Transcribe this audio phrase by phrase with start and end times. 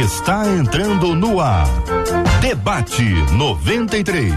[0.00, 1.66] está entrando no ar.
[2.40, 3.02] Debate
[3.32, 4.32] 93.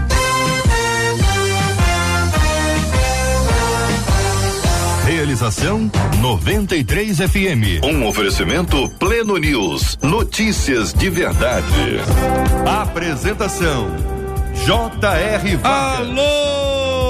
[5.06, 5.90] Realização
[6.20, 7.84] 93 FM.
[7.84, 9.98] Um oferecimento Pleno News.
[10.02, 12.00] Notícias de verdade.
[12.66, 13.88] Apresentação
[14.66, 15.60] J.R.
[15.62, 17.08] Alô,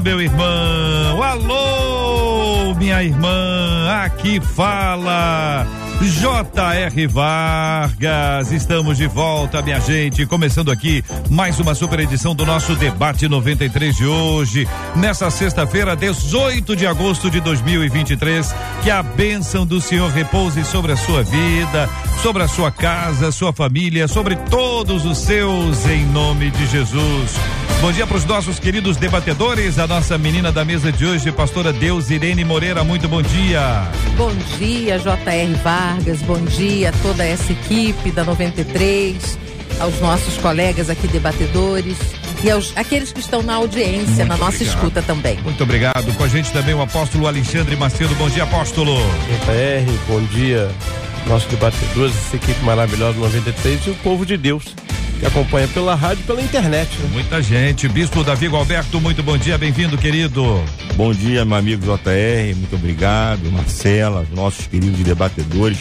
[0.00, 1.22] meu irmão.
[1.22, 3.90] Alô, minha irmã.
[4.04, 5.66] Aqui fala
[6.02, 7.06] J.R.
[7.06, 10.26] Vargas, estamos de volta, minha gente.
[10.26, 16.76] Começando aqui mais uma super edição do nosso Debate 93 de hoje, nessa sexta-feira, 18
[16.76, 18.54] de agosto de 2023.
[18.82, 21.88] Que a bênção do Senhor repouse sobre a sua vida,
[22.22, 27.34] sobre a sua casa, sua família, sobre todos os seus, em nome de Jesus.
[27.80, 31.70] Bom dia para os nossos queridos debatedores, a nossa menina da mesa de hoje, pastora
[31.70, 33.82] Deus Irene Moreira, muito bom dia.
[34.16, 35.52] Bom dia, J.R.
[35.56, 35.83] Vargas,
[36.26, 39.38] bom dia a toda essa equipe da 93,
[39.80, 41.96] aos nossos colegas aqui debatedores
[42.42, 44.76] e aos aqueles que estão na audiência, muito na nossa obrigado.
[44.76, 45.38] escuta também.
[45.42, 46.16] Muito obrigado.
[46.16, 48.14] Com a gente também o apóstolo Alexandre Macedo.
[48.16, 48.94] Bom dia, apóstolo.
[49.46, 50.70] J.R., bom dia,
[51.26, 54.74] nossos debatedores, essa equipe maravilhosa 93 e o povo de Deus
[55.18, 56.98] que acompanha pela rádio e pela internet.
[56.98, 57.08] Né?
[57.12, 57.88] Muita gente.
[57.88, 60.62] Bispo Davi Alberto, muito bom dia, bem-vindo, querido.
[60.94, 63.50] Bom dia, meu amigo JR, muito obrigado.
[63.50, 65.78] Marcela, nossos queridos debatedores.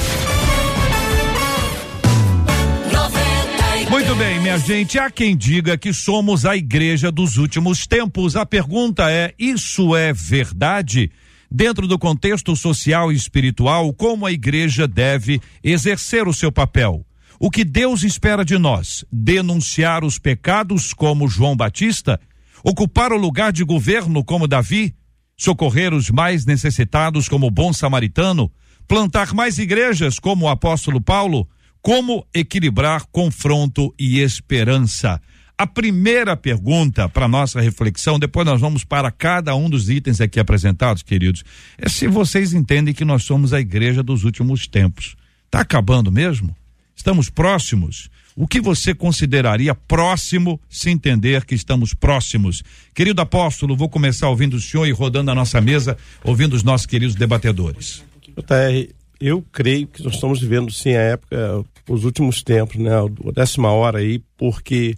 [3.90, 5.00] Muito bem, minha gente.
[5.00, 8.36] Há quem diga que somos a igreja dos últimos tempos.
[8.36, 11.12] A pergunta é: isso é verdade?
[11.52, 17.06] Dentro do contexto social e espiritual, como a igreja deve exercer o seu papel.
[17.40, 19.06] O que Deus espera de nós?
[19.12, 22.20] Denunciar os pecados, como João Batista?
[22.64, 24.94] Ocupar o lugar de governo, como Davi?
[25.38, 28.52] Socorrer os mais necessitados, como o bom samaritano?
[28.86, 31.48] Plantar mais igrejas, como o apóstolo Paulo?
[31.82, 35.22] Como equilibrar confronto e esperança?
[35.60, 40.40] A primeira pergunta para nossa reflexão, depois nós vamos para cada um dos itens aqui
[40.40, 41.44] apresentados, queridos,
[41.78, 45.18] é se vocês entendem que nós somos a igreja dos últimos tempos.
[45.48, 46.56] Está acabando mesmo?
[46.96, 48.10] Estamos próximos?
[48.38, 52.64] O que você consideraria próximo se entender que estamos próximos?
[52.94, 56.88] Querido apóstolo, vou começar ouvindo o senhor e rodando a nossa mesa, ouvindo os nossos
[56.88, 58.02] queridos debatedores.
[58.26, 62.92] JR, eu creio que nós estamos vivendo sim a época, os últimos tempos, né?
[62.96, 64.96] A décima hora aí, porque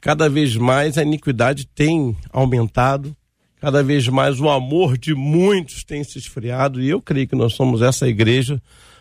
[0.00, 3.14] cada vez mais a iniquidade tem aumentado,
[3.60, 7.54] cada vez mais o amor de muitos tem se esfriado, e eu creio que nós
[7.54, 8.60] somos essa igreja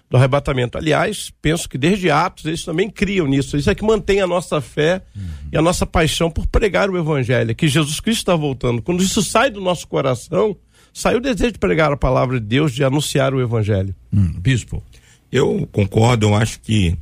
[0.09, 0.77] do arrebatamento.
[0.77, 3.55] Aliás, penso que desde Atos eles também criam nisso.
[3.55, 5.23] Isso é que mantém a nossa fé uhum.
[5.53, 8.81] e a nossa paixão por pregar o evangelho, que Jesus Cristo está voltando.
[8.81, 10.57] Quando isso sai do nosso coração,
[10.91, 13.93] sai o desejo de pregar a palavra de Deus, de anunciar o evangelho.
[14.11, 14.83] Hum, bispo.
[15.31, 16.97] Eu concordo, eu acho que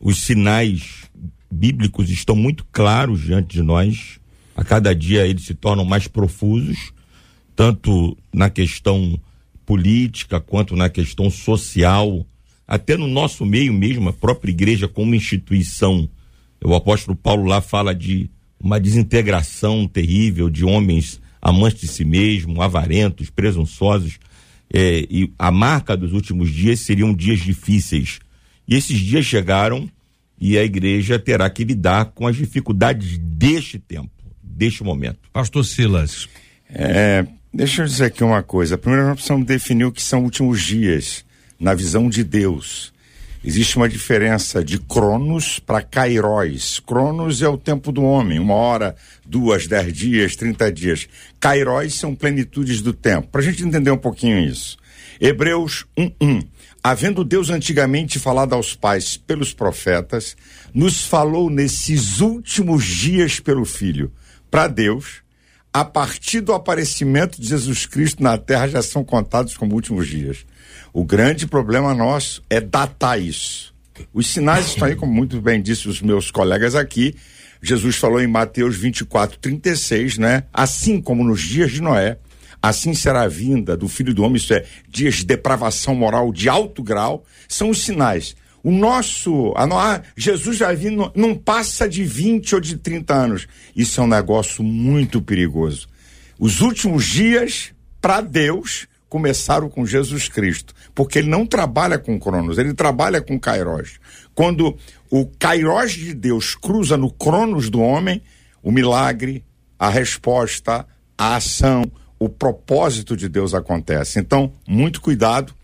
[0.00, 1.08] os sinais
[1.50, 4.20] bíblicos estão muito claros diante de nós.
[4.54, 6.92] A cada dia eles se tornam mais profusos,
[7.56, 9.18] tanto na questão
[9.66, 12.26] política quanto na questão social,
[12.66, 16.08] até no nosso meio mesmo, a própria igreja como instituição.
[16.64, 18.30] O apóstolo Paulo lá fala de
[18.60, 24.18] uma desintegração terrível de homens amantes de si mesmo, avarentos, presunçosos.
[24.72, 28.20] É, e a marca dos últimos dias seriam dias difíceis.
[28.68, 29.90] E esses dias chegaram
[30.40, 34.10] e a igreja terá que lidar com as dificuldades deste tempo,
[34.42, 35.18] deste momento.
[35.32, 36.28] Pastor Silas.
[36.68, 38.78] É, deixa eu dizer aqui uma coisa.
[38.78, 41.24] Primeiro, nós precisamos definir o que são últimos dias
[41.58, 42.92] na visão de Deus.
[43.42, 46.78] Existe uma diferença de Cronos para Kairos.
[46.80, 48.94] Cronos é o tempo do homem, uma hora,
[49.24, 51.08] duas, dez dias, trinta dias.
[51.38, 53.28] Kairos são plenitudes do tempo.
[53.28, 54.76] Para a gente entender um pouquinho isso.
[55.18, 56.46] Hebreus 1:1.
[56.82, 60.36] Havendo Deus antigamente falado aos pais pelos profetas,
[60.72, 64.10] nos falou nesses últimos dias pelo Filho.
[64.50, 65.22] Para Deus,
[65.72, 70.46] a partir do aparecimento de Jesus Cristo na terra já são contados como últimos dias.
[70.92, 73.74] O grande problema nosso é datar isso.
[74.12, 77.14] Os sinais estão aí, como muito bem disse os meus colegas aqui.
[77.62, 80.44] Jesus falou em Mateus 24, 36, né?
[80.52, 82.16] Assim como nos dias de Noé,
[82.62, 86.48] assim será a vinda do Filho do Homem, isso é, dias de depravação moral de
[86.48, 88.36] alto grau, são os sinais.
[88.62, 93.48] O nosso, a, a, Jesus já vindo, não passa de 20 ou de 30 anos.
[93.74, 95.88] Isso é um negócio muito perigoso.
[96.38, 102.58] Os últimos dias, para Deus, começaram com Jesus Cristo, porque ele não trabalha com Cronos,
[102.58, 103.98] ele trabalha com Kairos.
[104.34, 104.76] Quando
[105.10, 108.22] o Kairos de Deus cruza no Cronos do homem,
[108.62, 109.44] o milagre,
[109.78, 110.86] a resposta,
[111.18, 111.90] a ação,
[112.20, 114.20] o propósito de Deus acontece.
[114.20, 115.54] Então, muito cuidado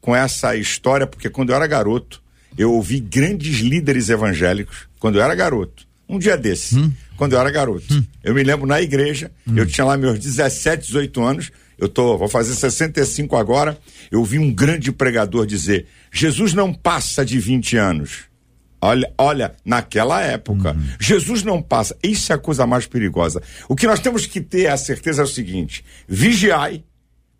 [0.00, 2.22] com essa história, porque quando eu era garoto,
[2.56, 6.90] eu ouvi grandes líderes evangélicos, quando eu era garoto, um dia desses, hum.
[7.16, 7.92] quando eu era garoto.
[7.92, 8.02] Hum.
[8.24, 9.58] Eu me lembro na igreja, hum.
[9.58, 13.78] eu tinha lá meus 17, 18 anos, eu tô, vou fazer 65 agora.
[14.10, 18.20] Eu vi um grande pregador dizer: Jesus não passa de 20 anos.
[18.80, 20.86] Olha, olha, naquela época, uhum.
[21.00, 21.96] Jesus não passa.
[22.02, 23.42] Isso é a coisa mais perigosa.
[23.68, 26.84] O que nós temos que ter a certeza é o seguinte: vigiai,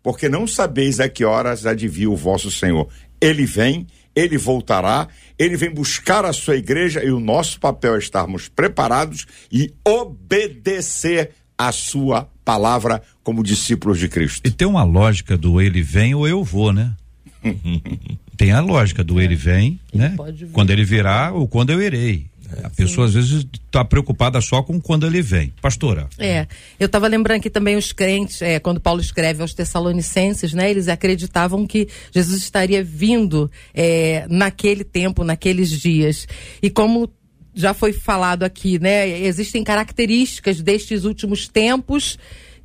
[0.01, 2.87] porque não sabeis a que horas advia o vosso Senhor.
[3.21, 5.07] Ele vem, ele voltará,
[5.37, 11.31] ele vem buscar a sua igreja e o nosso papel é estarmos preparados e obedecer
[11.57, 14.47] a sua palavra como discípulos de Cristo.
[14.47, 16.93] E tem uma lógica do ele vem ou eu vou, né?
[18.37, 20.15] tem a lógica do ele vem, né?
[20.53, 22.27] Quando ele virá ou quando eu irei.
[22.63, 23.17] A pessoa Sim.
[23.19, 25.51] às vezes está preocupada só com quando ele vem.
[25.61, 26.07] Pastora.
[26.17, 26.47] É,
[26.79, 30.87] eu estava lembrando que também os crentes, é, quando Paulo escreve aos Tessalonicenses, né, eles
[30.87, 36.25] acreditavam que Jesus estaria vindo é, naquele tempo, naqueles dias.
[36.61, 37.11] E como
[37.53, 39.09] já foi falado aqui, né?
[39.21, 42.17] Existem características destes últimos tempos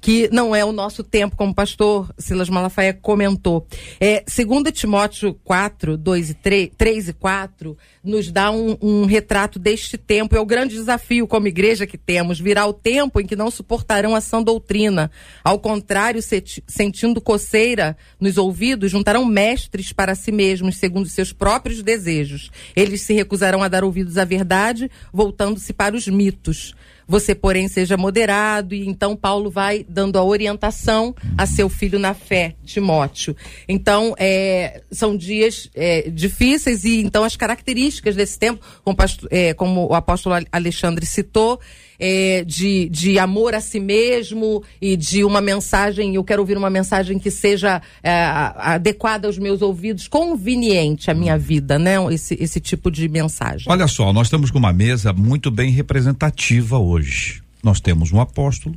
[0.03, 3.65] que não é o nosso tempo, como o pastor Silas Malafaia comentou.
[4.01, 9.61] É, segundo Timóteo 4, 2 e 3, 3 e 4, nos dá um, um, retrato
[9.61, 10.35] deste tempo.
[10.35, 14.17] É o grande desafio como igreja que temos, virá o tempo em que não suportarão
[14.17, 15.09] a sã doutrina.
[15.45, 16.21] Ao contrário,
[16.67, 22.51] sentindo coceira nos ouvidos, juntarão mestres para si mesmos, segundo seus próprios desejos.
[22.75, 26.75] Eles se recusarão a dar ouvidos à verdade, voltando-se para os mitos.
[27.13, 32.15] Você, porém, seja moderado, e então Paulo vai dando a orientação a seu filho na
[32.15, 33.37] fé, Timóteo.
[33.69, 38.97] Então, é, são dias é, difíceis, e então as características desse tempo, como,
[39.31, 41.61] é, como o apóstolo Alexandre citou,
[42.05, 46.69] é, de, de amor a si mesmo e de uma mensagem, eu quero ouvir uma
[46.69, 48.13] mensagem que seja é,
[48.57, 51.93] adequada aos meus ouvidos, conveniente à minha vida, né?
[52.13, 53.71] Esse, esse tipo de mensagem.
[53.71, 57.41] Olha só, nós estamos com uma mesa muito bem representativa hoje.
[57.63, 58.75] Nós temos um apóstolo,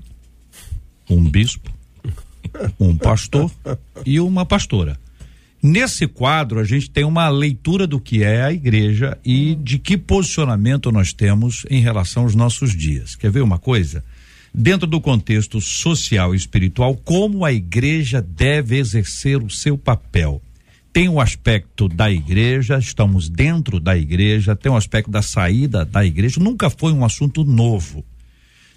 [1.10, 1.72] um bispo,
[2.80, 3.50] um pastor
[4.06, 5.00] e uma pastora.
[5.68, 9.98] Nesse quadro, a gente tem uma leitura do que é a igreja e de que
[9.98, 13.16] posicionamento nós temos em relação aos nossos dias.
[13.16, 14.04] Quer ver uma coisa?
[14.54, 20.40] Dentro do contexto social e espiritual, como a igreja deve exercer o seu papel.
[20.94, 26.06] Tem o aspecto da igreja, estamos dentro da igreja, tem o aspecto da saída da
[26.06, 28.06] igreja, nunca foi um assunto novo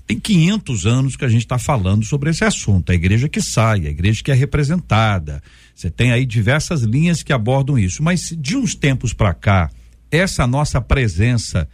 [0.08, 2.90] tem 500 anos que a gente está falando sobre esse assunto.
[2.90, 5.42] A igreja que sai, a igreja que é representada.
[5.74, 8.02] Você tem aí diversas linhas que abordam isso.
[8.02, 9.70] Mas de uns tempos para cá,
[10.10, 11.68] essa nossa presença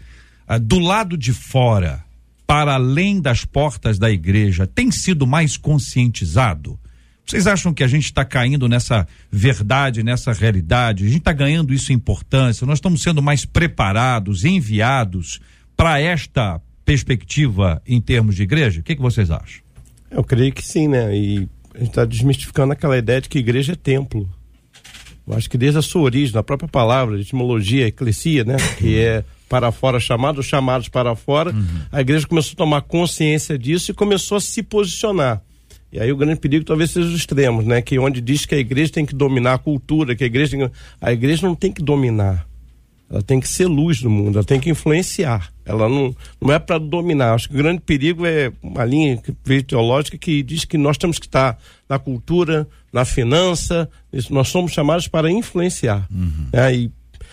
[0.48, 2.04] ah, do lado de fora,
[2.44, 6.76] para além das portas da igreja, tem sido mais conscientizado?
[7.24, 11.04] Vocês acham que a gente está caindo nessa verdade, nessa realidade?
[11.04, 12.66] A gente está ganhando isso importância?
[12.66, 15.40] Nós estamos sendo mais preparados, enviados
[15.76, 18.80] para esta perspectiva em termos de igreja?
[18.80, 19.62] O que, que vocês acham?
[20.10, 21.16] Eu creio que sim, né?
[21.16, 24.28] E a gente está desmistificando aquela ideia de que igreja é templo.
[25.26, 28.56] Eu acho que desde a sua origem, na própria palavra, a etimologia, eclesia, né?
[28.78, 31.66] Que é para fora chamado, chamados para fora, uhum.
[31.90, 35.42] a igreja começou a tomar consciência disso e começou a se posicionar.
[35.92, 37.80] E aí o grande perigo talvez seja os extremos, né?
[37.80, 40.70] Que onde diz que a igreja tem que dominar a cultura, que a igreja tem...
[41.00, 42.46] a igreja não tem que dominar.
[43.10, 45.52] Ela tem que ser luz no mundo, ela tem que influenciar.
[45.64, 47.34] Ela não, não é para dominar.
[47.34, 49.20] Acho que o grande perigo é uma linha
[49.66, 51.58] teológica que diz que nós temos que estar
[51.88, 53.88] na cultura, na finança,
[54.30, 56.06] nós somos chamados para influenciar.
[56.10, 56.48] Uhum.
[56.52, 56.90] É, e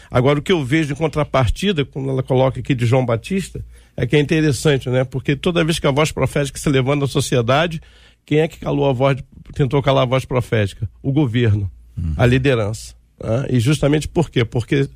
[0.09, 3.63] agora, o que eu vejo em contrapartida, quando ela coloca aqui de João Batista,
[3.95, 5.03] é que é interessante, né?
[5.03, 7.81] Porque toda vez que a voz profética se levanta na sociedade,
[8.25, 9.17] quem é que calou a voz,
[9.53, 10.89] tentou calar a voz profética?
[11.01, 12.13] O governo, uhum.
[12.17, 12.95] a liderança.
[13.21, 13.47] Né?
[13.51, 14.45] E justamente por quê?
[14.45, 14.89] Porque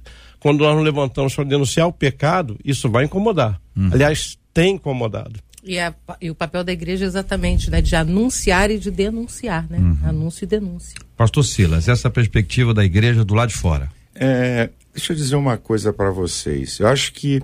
[0.46, 3.60] quando nós nos levantamos para denunciar o pecado, isso vai incomodar.
[3.76, 3.90] Uhum.
[3.92, 5.40] Aliás, tem incomodado.
[5.64, 7.82] E, a, e, o papel da igreja é exatamente, né?
[7.82, 9.80] De anunciar e de denunciar, né?
[9.80, 9.98] Uhum.
[10.08, 11.00] Anúncio e denúncia.
[11.18, 13.90] Pastor Silas, essa perspectiva da igreja do lado de fora.
[14.14, 16.78] É, deixa eu dizer uma coisa para vocês.
[16.78, 17.42] Eu acho que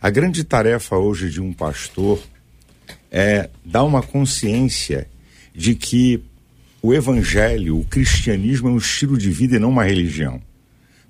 [0.00, 2.20] a grande tarefa hoje de um pastor
[3.10, 5.08] é dar uma consciência
[5.52, 6.22] de que
[6.80, 10.40] o evangelho, o cristianismo é um estilo de vida e não uma religião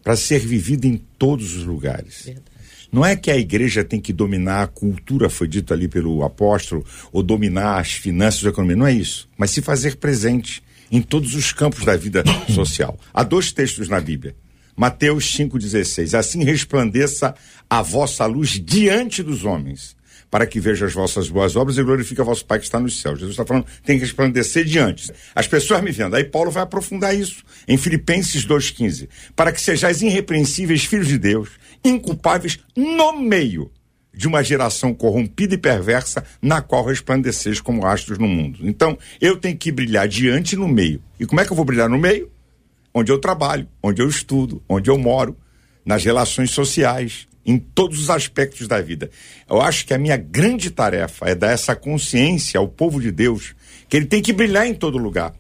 [0.05, 2.25] para ser vivida em todos os lugares.
[2.27, 2.55] Verdade.
[2.93, 6.87] Não é que a igreja tem que dominar a cultura, foi dito ali pelo apóstolo,
[7.11, 8.77] ou dominar as finanças, a economia.
[8.77, 9.29] Não é isso.
[9.37, 12.23] Mas se fazer presente em todos os campos da vida
[12.55, 12.97] social.
[13.13, 14.37] Há dois textos na Bíblia.
[14.77, 16.17] Mateus 5,16.
[16.17, 17.35] Assim resplandeça
[17.69, 19.97] a vossa luz diante dos homens,
[20.35, 23.01] para que veja as vossas boas obras e glorifique a vosso Pai que está nos
[23.01, 23.21] céus.
[23.21, 25.13] Jesus está falando, tem que resplandecer diante.
[25.33, 26.17] As pessoas me vendo.
[26.17, 29.09] Aí Paulo vai aprofundar isso em Filipenses 2,15.
[29.37, 31.51] Para que sejais irrepreensíveis filhos de Deus,
[31.85, 33.71] inculpáveis no meio
[34.13, 38.59] de uma geração corrompida e perversa, na qual resplandeceis como astros no mundo.
[38.63, 41.01] Então, eu tenho que brilhar diante e no meio.
[41.21, 42.29] E como é que eu vou brilhar no meio?
[42.93, 45.37] Onde eu trabalho, onde eu estudo, onde eu moro,
[45.87, 49.11] nas relações sociais, em todos os aspectos da vida.
[49.49, 53.55] Eu acho que a minha grande tarefa é dar essa consciência ao povo de Deus
[53.89, 55.35] que ele tem que brilhar em todo lugar.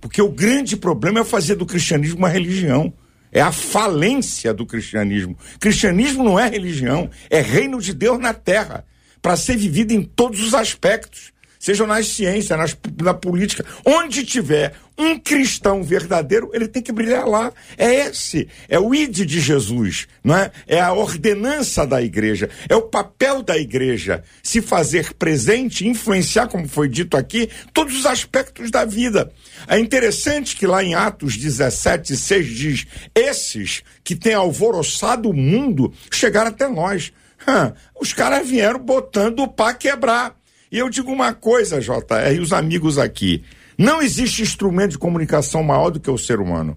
[0.00, 2.92] Porque o grande problema é fazer do cristianismo uma religião.
[3.32, 5.36] É a falência do cristianismo.
[5.60, 8.86] Cristianismo não é religião, é reino de Deus na terra,
[9.20, 14.74] para ser vivido em todos os aspectos sejam nas ciências, nas, na política, onde tiver
[14.98, 17.52] um cristão verdadeiro, ele tem que brilhar lá.
[17.76, 20.50] É esse, é o id de Jesus, não é?
[20.66, 26.68] É a ordenança da igreja, é o papel da igreja se fazer presente, influenciar, como
[26.68, 29.32] foi dito aqui, todos os aspectos da vida.
[29.68, 35.92] É interessante que lá em Atos 17, 6 diz: esses que têm alvoroçado o mundo
[36.10, 37.12] chegaram até nós.
[38.00, 40.37] Os caras vieram botando o pá quebrar.
[40.70, 43.42] E eu digo uma coisa, JR, e os amigos aqui:
[43.76, 46.76] não existe instrumento de comunicação maior do que o ser humano.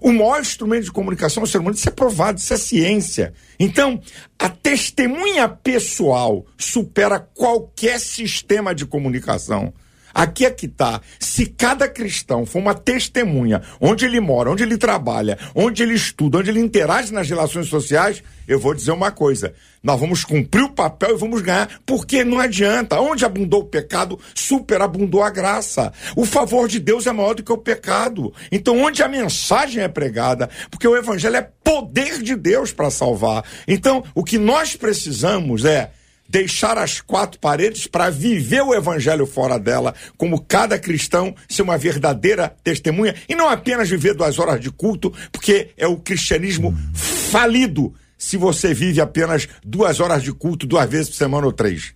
[0.00, 3.34] O maior instrumento de comunicação é o ser humano, isso é provado, isso é ciência.
[3.58, 4.00] Então,
[4.38, 9.72] a testemunha pessoal supera qualquer sistema de comunicação.
[10.18, 11.00] Aqui é que está.
[11.20, 16.38] Se cada cristão for uma testemunha, onde ele mora, onde ele trabalha, onde ele estuda,
[16.38, 20.72] onde ele interage nas relações sociais, eu vou dizer uma coisa: nós vamos cumprir o
[20.72, 23.00] papel e vamos ganhar, porque não adianta.
[23.00, 25.92] Onde abundou o pecado, superabundou a graça.
[26.16, 28.34] O favor de Deus é maior do que o pecado.
[28.50, 33.44] Então, onde a mensagem é pregada, porque o evangelho é poder de Deus para salvar.
[33.68, 35.92] Então, o que nós precisamos é
[36.28, 41.78] deixar as quatro paredes para viver o evangelho fora dela, como cada cristão ser uma
[41.78, 47.94] verdadeira testemunha e não apenas viver duas horas de culto, porque é o cristianismo falido
[48.18, 51.94] se você vive apenas duas horas de culto duas vezes por semana ou três.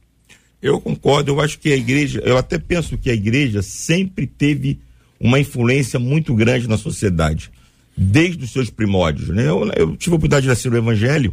[0.62, 4.80] Eu concordo, eu acho que a igreja, eu até penso que a igreja sempre teve
[5.18, 7.50] uma influência muito grande na sociedade
[7.96, 9.28] desde os seus primórdios.
[9.28, 9.42] Né?
[9.42, 11.32] Eu, eu tive a oportunidade de nascer no Evangelho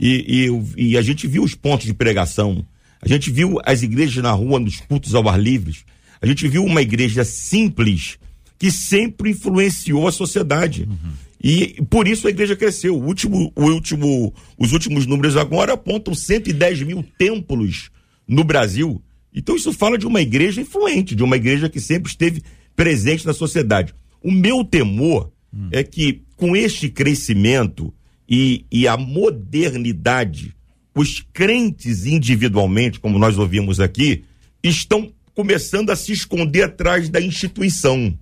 [0.00, 2.64] e, e, e, a gente viu os pontos de pregação,
[3.02, 5.76] a gente viu as igrejas na rua, nos cultos ao ar livre,
[6.22, 8.18] a gente viu uma igreja simples
[8.58, 10.88] que sempre influenciou a sociedade.
[10.88, 11.12] Uhum.
[11.42, 12.94] E por isso a igreja cresceu.
[12.94, 17.90] O último, o último, os últimos números agora apontam 110 mil templos
[18.28, 19.02] no Brasil.
[19.34, 22.42] Então isso fala de uma igreja influente, de uma igreja que sempre esteve
[22.76, 23.94] presente na sociedade.
[24.22, 25.68] O meu temor hum.
[25.72, 27.92] é que com este crescimento
[28.30, 30.54] e, e a modernidade,
[30.94, 34.24] os crentes individualmente, como nós ouvimos aqui,
[34.62, 38.16] estão começando a se esconder atrás da instituição.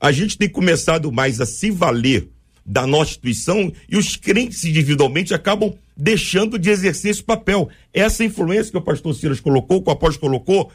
[0.00, 2.28] A gente tem começado mais a se valer
[2.64, 7.68] da nossa instituição e os crentes individualmente acabam deixando de exercer esse papel.
[7.92, 10.70] Essa influência que o pastor Silas colocou, que o apóstolo colocou,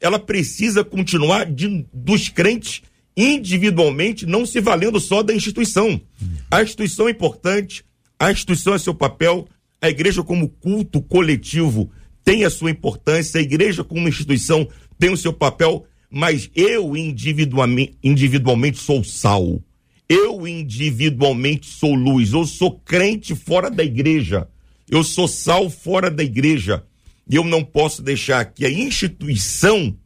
[0.00, 2.82] ela precisa continuar de, dos crentes
[3.16, 6.00] individualmente, não se valendo só da instituição.
[6.48, 7.84] A instituição é importante,
[8.18, 9.46] a instituição é seu papel,
[9.80, 11.90] a igreja como culto coletivo
[12.24, 17.96] tem a sua importância, a igreja como instituição tem o seu papel, mas eu individualmente,
[18.02, 19.62] individualmente sou sal.
[20.08, 22.32] Eu individualmente sou luz.
[22.32, 24.48] Eu sou crente fora da igreja.
[24.90, 26.84] Eu sou sal fora da igreja.
[27.30, 29.96] E eu não posso deixar que a instituição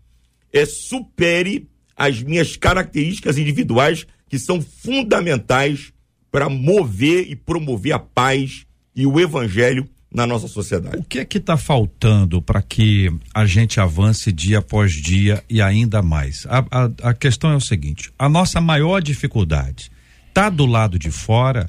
[0.53, 5.92] é, supere as minhas características individuais, que são fundamentais
[6.33, 8.65] para mover e promover a paz
[8.97, 10.97] e o evangelho na nossa sociedade.
[10.97, 15.61] O que é que está faltando para que a gente avance dia após dia e
[15.61, 16.47] ainda mais?
[16.47, 19.91] A, a, a questão é o seguinte: a nossa maior dificuldade
[20.29, 21.69] está do lado de fora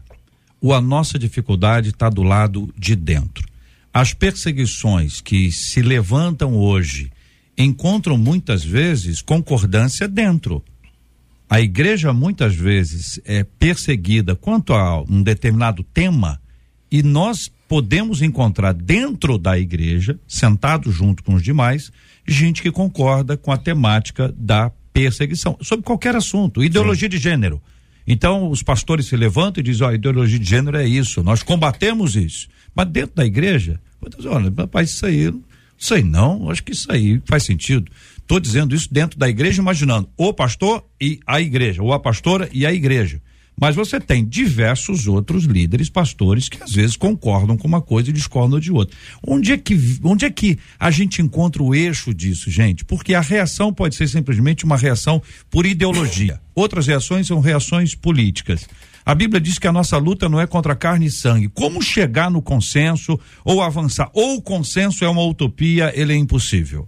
[0.61, 3.45] ou a nossa dificuldade está do lado de dentro.
[3.93, 7.11] As perseguições que se levantam hoje
[7.57, 10.63] encontram muitas vezes concordância dentro.
[11.49, 16.41] A igreja muitas vezes é perseguida quanto a um determinado tema
[16.91, 21.91] e nós podemos encontrar dentro da igreja, sentado junto com os demais,
[22.27, 27.17] gente que concorda com a temática da perseguição, sobre qualquer assunto, ideologia Sim.
[27.17, 27.61] de gênero.
[28.05, 31.41] Então, os pastores se levantam e dizem: ó, a ideologia de gênero é isso, nós
[31.41, 32.47] combatemos isso.
[32.75, 33.79] Mas dentro da igreja,
[34.25, 35.43] olha, rapaz, isso aí, não
[35.77, 37.91] sei não, acho que isso aí faz sentido.
[38.23, 42.49] Estou dizendo isso dentro da igreja, imaginando o pastor e a igreja, ou a pastora
[42.51, 43.21] e a igreja.
[43.59, 48.13] Mas você tem diversos outros líderes, pastores, que às vezes concordam com uma coisa e
[48.13, 48.97] discordam de outra.
[49.25, 52.83] Onde é que, onde é que a gente encontra o eixo disso, gente?
[52.83, 56.41] Porque a reação pode ser simplesmente uma reação por ideologia.
[56.55, 58.67] Outras reações são reações políticas.
[59.05, 61.49] A Bíblia diz que a nossa luta não é contra carne e sangue.
[61.49, 64.09] Como chegar no consenso ou avançar?
[64.13, 66.87] Ou o consenso é uma utopia, ele é impossível.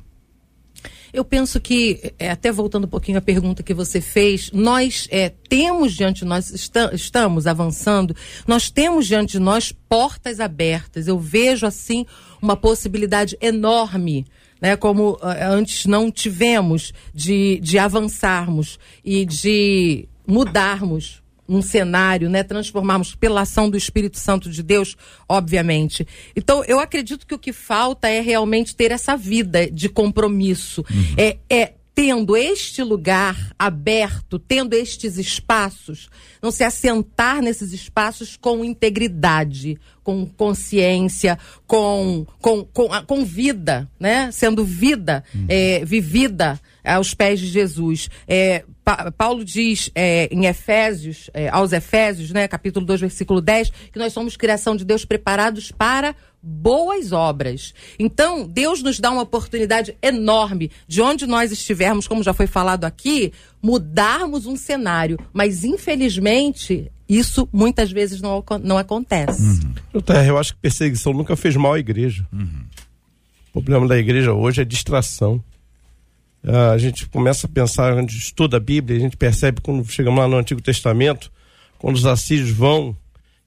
[1.16, 5.30] Eu penso que, é, até voltando um pouquinho à pergunta que você fez, nós é,
[5.30, 8.14] temos diante de nós, está, estamos avançando,
[8.46, 11.08] nós temos diante de nós portas abertas.
[11.08, 12.06] Eu vejo, assim,
[12.42, 14.26] uma possibilidade enorme
[14.60, 22.44] né, como uh, antes não tivemos de, de avançarmos e de mudarmos um cenário, né?
[22.44, 24.96] Transformarmos pela ação do Espírito Santo de Deus,
[25.28, 26.08] obviamente.
[26.36, 30.84] Então, eu acredito que o que falta é realmente ter essa vida de compromisso.
[30.90, 31.16] Uhum.
[31.18, 36.10] É, é tendo este lugar aberto, tendo estes espaços,
[36.42, 44.30] não se assentar nesses espaços com integridade, com consciência, com, com, com, com vida, né?
[44.32, 45.46] Sendo vida uhum.
[45.48, 48.10] é, vivida aos pés de Jesus.
[48.28, 53.72] É, pa Paulo diz é, em Efésios, é, aos Efésios, né, capítulo 2, versículo 10,
[53.92, 57.74] que nós somos criação de Deus preparados para boas obras.
[57.98, 62.86] Então, Deus nos dá uma oportunidade enorme de onde nós estivermos, como já foi falado
[62.86, 65.18] aqui, mudarmos um cenário.
[65.34, 69.66] Mas, infelizmente, isso muitas vezes não, não acontece.
[69.66, 70.04] Uhum.
[70.28, 72.28] Eu acho que perseguição nunca fez mal à igreja.
[72.32, 72.66] Uhum.
[73.52, 75.44] O problema da igreja hoje é distração.
[76.48, 79.84] Uh, a gente começa a pensar, a gente estuda a Bíblia, a gente percebe quando
[79.90, 81.32] chegamos lá no Antigo Testamento,
[81.80, 82.96] quando os assírios vão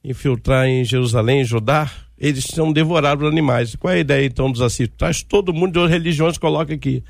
[0.03, 3.77] infiltrar em Jerusalém, em Judá, eles são devorados por animais.
[3.77, 4.97] Qual é a ideia então dos assírios?
[4.99, 7.05] Traz todo mundo de outras religiões, coloca aqui.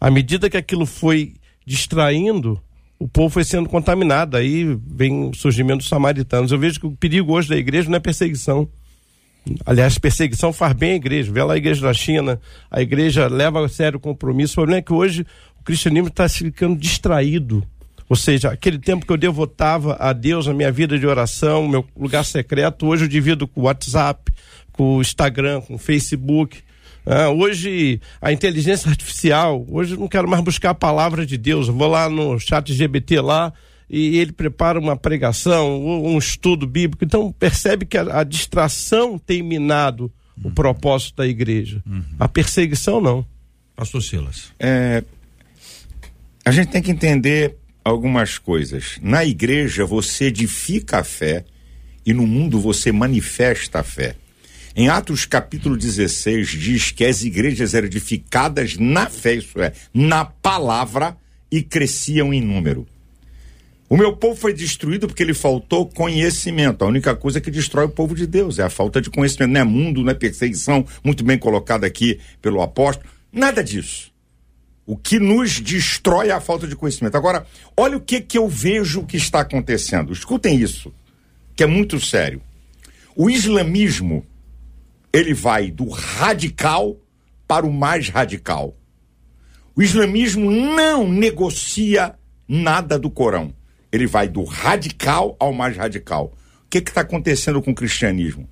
[0.00, 1.34] À medida que aquilo foi
[1.66, 2.58] distraindo,
[2.98, 4.38] o povo foi sendo contaminado.
[4.38, 6.52] Aí vem o surgimento dos samaritanos.
[6.52, 8.66] Eu vejo que o perigo hoje da igreja não é perseguição.
[9.66, 11.32] Aliás, perseguição faz bem à igreja.
[11.32, 14.54] Vê lá a igreja da China, a igreja leva a sério o compromisso.
[14.54, 15.26] O problema é que hoje
[15.60, 17.62] o cristianismo está ficando distraído.
[18.08, 21.84] Ou seja, aquele tempo que eu devotava a Deus, a minha vida de oração, meu
[21.96, 24.32] lugar secreto, hoje eu divido com o WhatsApp,
[24.72, 26.62] com o Instagram, com o Facebook.
[27.06, 31.68] Ah, hoje a inteligência artificial, hoje eu não quero mais buscar a palavra de Deus.
[31.68, 33.52] Eu vou lá no chat GBT lá,
[33.88, 37.04] e ele prepara uma pregação, um estudo bíblico.
[37.04, 40.50] Então percebe que a, a distração tem minado uhum.
[40.50, 41.82] o propósito da igreja.
[41.86, 42.02] Uhum.
[42.18, 43.26] A perseguição não.
[43.76, 44.52] Pastor Silas.
[44.58, 45.04] É,
[46.44, 48.98] a gente tem que entender algumas coisas.
[49.02, 51.44] Na igreja você edifica a fé
[52.06, 54.16] e no mundo você manifesta a fé.
[54.76, 60.24] Em Atos capítulo 16 diz que as igrejas eram edificadas na fé, isso é, na
[60.24, 61.16] palavra
[61.50, 62.86] e cresciam em número.
[63.94, 66.82] O meu povo foi destruído porque lhe faltou conhecimento.
[66.82, 69.52] A única coisa que destrói o povo de Deus é a falta de conhecimento.
[69.52, 73.08] Não é mundo, não é perseguição, muito bem colocado aqui pelo apóstolo.
[73.32, 74.12] Nada disso.
[74.84, 77.16] O que nos destrói é a falta de conhecimento.
[77.16, 80.12] Agora, olha o que, que eu vejo que está acontecendo.
[80.12, 80.92] Escutem isso,
[81.54, 82.42] que é muito sério.
[83.14, 84.26] O islamismo,
[85.12, 86.96] ele vai do radical
[87.46, 88.76] para o mais radical.
[89.76, 92.16] O islamismo não negocia
[92.48, 93.54] nada do Corão.
[93.94, 96.32] Ele vai do radical ao mais radical.
[96.66, 98.48] O que está acontecendo com o cristianismo?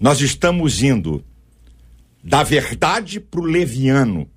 [0.00, 1.24] Nós estamos indo
[2.24, 4.28] da verdade para o leviano,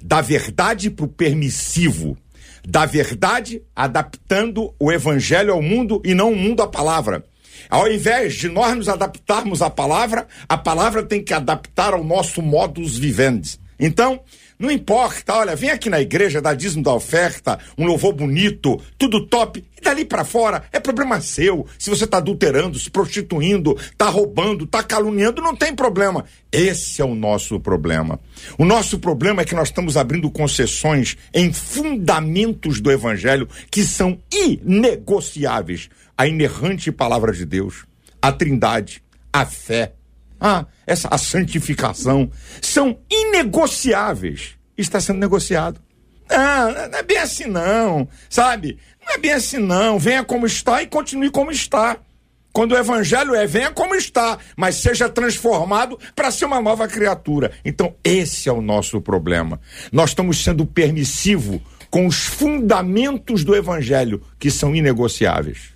[0.00, 2.16] da verdade para o permissivo,
[2.64, 7.24] da verdade adaptando o evangelho ao mundo e não o mundo à palavra.
[7.68, 12.40] Ao invés de nós nos adaptarmos à palavra, a palavra tem que adaptar ao nosso
[12.40, 13.58] modus vivendi.
[13.76, 14.20] Então,
[14.58, 19.26] não importa, olha, vem aqui na igreja, dá dízimo da oferta, um louvor bonito, tudo
[19.26, 21.66] top, e dali para fora é problema seu.
[21.78, 26.24] Se você tá adulterando, se prostituindo, tá roubando, tá caluniando, não tem problema.
[26.52, 28.20] Esse é o nosso problema.
[28.56, 34.18] O nosso problema é que nós estamos abrindo concessões em fundamentos do evangelho que são
[34.32, 35.88] inegociáveis.
[36.16, 37.84] A inerrante palavra de Deus,
[38.22, 39.94] a trindade, a fé,
[40.46, 42.30] ah, essa, a santificação,
[42.60, 44.56] são inegociáveis.
[44.76, 45.80] Está sendo negociado.
[46.28, 48.76] Não, não é bem assim não, sabe?
[49.02, 49.98] Não é bem assim não.
[49.98, 51.96] Venha como está e continue como está.
[52.52, 57.52] Quando o evangelho é venha como está, mas seja transformado para ser uma nova criatura.
[57.64, 59.58] Então, esse é o nosso problema.
[59.90, 65.70] Nós estamos sendo permissivo com os fundamentos do evangelho que são inegociáveis.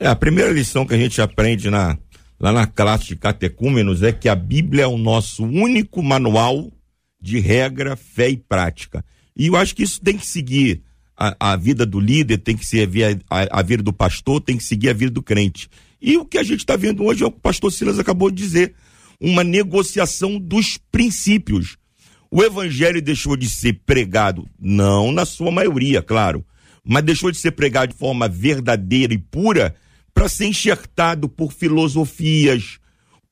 [0.00, 1.98] É, a primeira lição que a gente aprende na
[2.38, 6.72] lá na classe de catecúmenos é que a Bíblia é o nosso único manual
[7.20, 9.04] de regra, fé e prática.
[9.36, 10.82] E eu acho que isso tem que seguir
[11.16, 14.64] a, a vida do líder, tem que seguir a, a, vida do pastor, tem que
[14.64, 15.68] seguir a vida do crente.
[16.00, 18.30] E o que a gente está vendo hoje é o que o pastor Silas acabou
[18.30, 18.74] de dizer:
[19.20, 21.76] uma negociação dos princípios.
[22.30, 26.44] O evangelho deixou de ser pregado, não na sua maioria, claro,
[26.84, 29.74] mas deixou de ser pregado de forma verdadeira e pura
[30.14, 32.78] para ser enxertado por filosofias,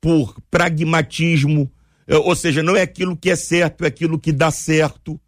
[0.00, 1.70] por pragmatismo,
[2.08, 5.18] eh, ou seja, não é aquilo que é certo, é aquilo que dá certo,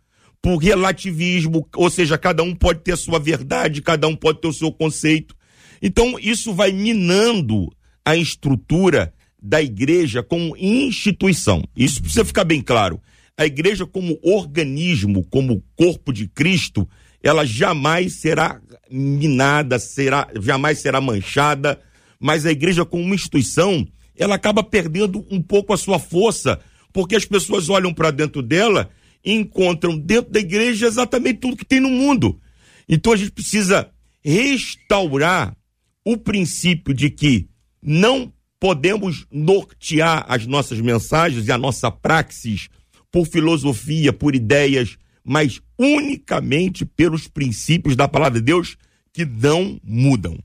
[0.42, 4.48] por relativismo, ou seja, cada um pode ter a sua verdade, cada um pode ter
[4.48, 5.34] o seu conceito.
[5.80, 7.70] Então, isso vai minando
[8.04, 11.62] a estrutura da igreja como instituição.
[11.76, 13.00] Isso precisa ficar bem claro.
[13.38, 16.88] A igreja, como organismo, como corpo de Cristo,
[17.24, 18.60] ela jamais será
[18.90, 21.80] minada, será, jamais será manchada,
[22.20, 26.60] mas a igreja como uma instituição, ela acaba perdendo um pouco a sua força,
[26.92, 28.90] porque as pessoas olham para dentro dela
[29.24, 32.38] e encontram dentro da igreja exatamente tudo que tem no mundo.
[32.86, 33.90] Então a gente precisa
[34.22, 35.56] restaurar
[36.04, 37.48] o princípio de que
[37.82, 42.68] não podemos nortear as nossas mensagens e a nossa praxis
[43.10, 48.76] por filosofia, por ideias, mas unicamente pelos princípios da palavra de Deus
[49.12, 50.38] que não mudam.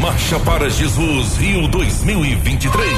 [0.00, 2.88] Marcha para Jesus Rio 2023.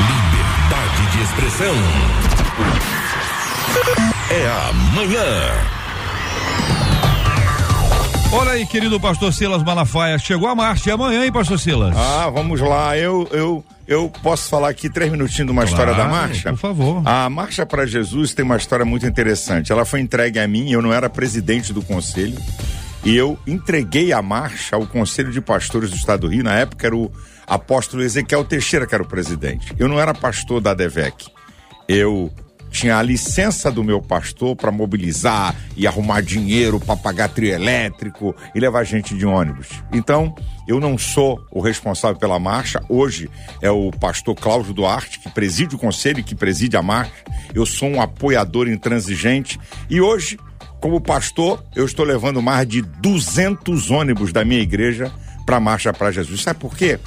[0.00, 1.74] Liberdade de expressão.
[4.30, 5.83] É amanhã.
[8.34, 11.96] Olha aí, querido pastor Silas Malafaia, chegou a marcha, amanhã, hein, pastor Silas?
[11.96, 15.94] Ah, vamos lá, eu, eu, eu posso falar aqui três minutinhos de uma claro, história
[15.94, 16.50] da marcha?
[16.50, 17.02] Por favor.
[17.06, 19.70] A Marcha para Jesus tem uma história muito interessante.
[19.70, 22.36] Ela foi entregue a mim, eu não era presidente do conselho,
[23.04, 26.88] e eu entreguei a marcha ao Conselho de Pastores do Estado do Rio, na época
[26.88, 27.12] era o
[27.46, 29.72] apóstolo Ezequiel Teixeira que era o presidente.
[29.78, 31.28] Eu não era pastor da DEVEC.
[31.86, 32.32] Eu
[32.74, 38.34] tinha a licença do meu pastor para mobilizar e arrumar dinheiro para pagar trio elétrico
[38.52, 39.68] e levar gente de ônibus.
[39.92, 40.34] Então,
[40.66, 42.82] eu não sou o responsável pela marcha.
[42.88, 43.30] Hoje
[43.62, 47.12] é o pastor Cláudio Duarte, que preside o conselho e que preside a marcha.
[47.54, 49.58] Eu sou um apoiador intransigente
[49.88, 50.36] e hoje,
[50.80, 55.12] como pastor, eu estou levando mais de 200 ônibus da minha igreja
[55.46, 56.42] para a marcha para Jesus.
[56.42, 56.98] Sabe por quê?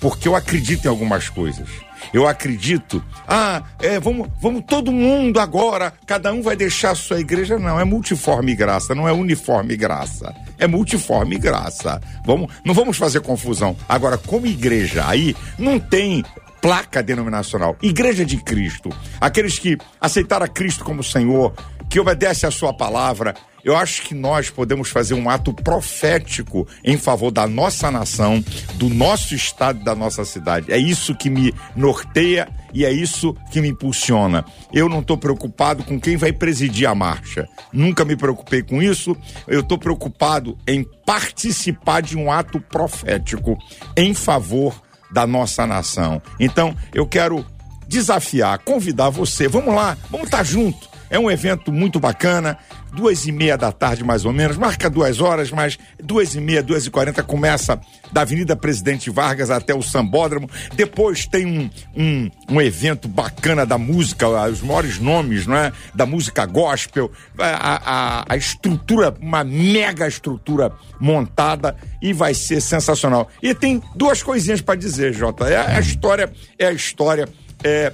[0.00, 1.85] Porque eu acredito em algumas coisas.
[2.12, 7.20] Eu acredito, ah, é, vamos, vamos todo mundo agora, cada um vai deixar a sua
[7.20, 7.58] igreja.
[7.58, 10.34] Não, é multiforme graça, não é uniforme graça.
[10.58, 12.00] É multiforme graça.
[12.24, 13.76] Vamos, não vamos fazer confusão.
[13.88, 16.24] Agora, como igreja, aí não tem
[16.60, 17.76] placa denominacional.
[17.82, 18.90] Igreja de Cristo.
[19.20, 21.54] Aqueles que aceitaram a Cristo como Senhor,
[21.88, 23.34] que obedece a sua palavra.
[23.66, 28.40] Eu acho que nós podemos fazer um ato profético em favor da nossa nação,
[28.74, 30.72] do nosso estado, da nossa cidade.
[30.72, 34.44] É isso que me norteia e é isso que me impulsiona.
[34.72, 37.48] Eu não estou preocupado com quem vai presidir a marcha.
[37.72, 39.16] Nunca me preocupei com isso.
[39.48, 43.58] Eu estou preocupado em participar de um ato profético
[43.96, 46.22] em favor da nossa nação.
[46.38, 47.44] Então, eu quero
[47.88, 49.48] desafiar, convidar você.
[49.48, 50.95] Vamos lá, vamos estar tá junto.
[51.08, 52.58] É um evento muito bacana
[52.92, 56.62] duas e meia da tarde, mais ou menos, marca duas horas, mas duas e meia,
[56.62, 57.78] duas e quarenta começa
[58.10, 60.48] da Avenida Presidente Vargas até o Sambódromo.
[60.74, 65.72] Depois tem um, um, um evento bacana da música, os maiores nomes, não é?
[65.94, 73.28] Da música gospel, a, a, a estrutura, uma mega estrutura montada e vai ser sensacional.
[73.42, 75.46] E tem duas coisinhas para dizer, Jota.
[75.48, 77.28] É a história, é a história.
[77.62, 77.92] É,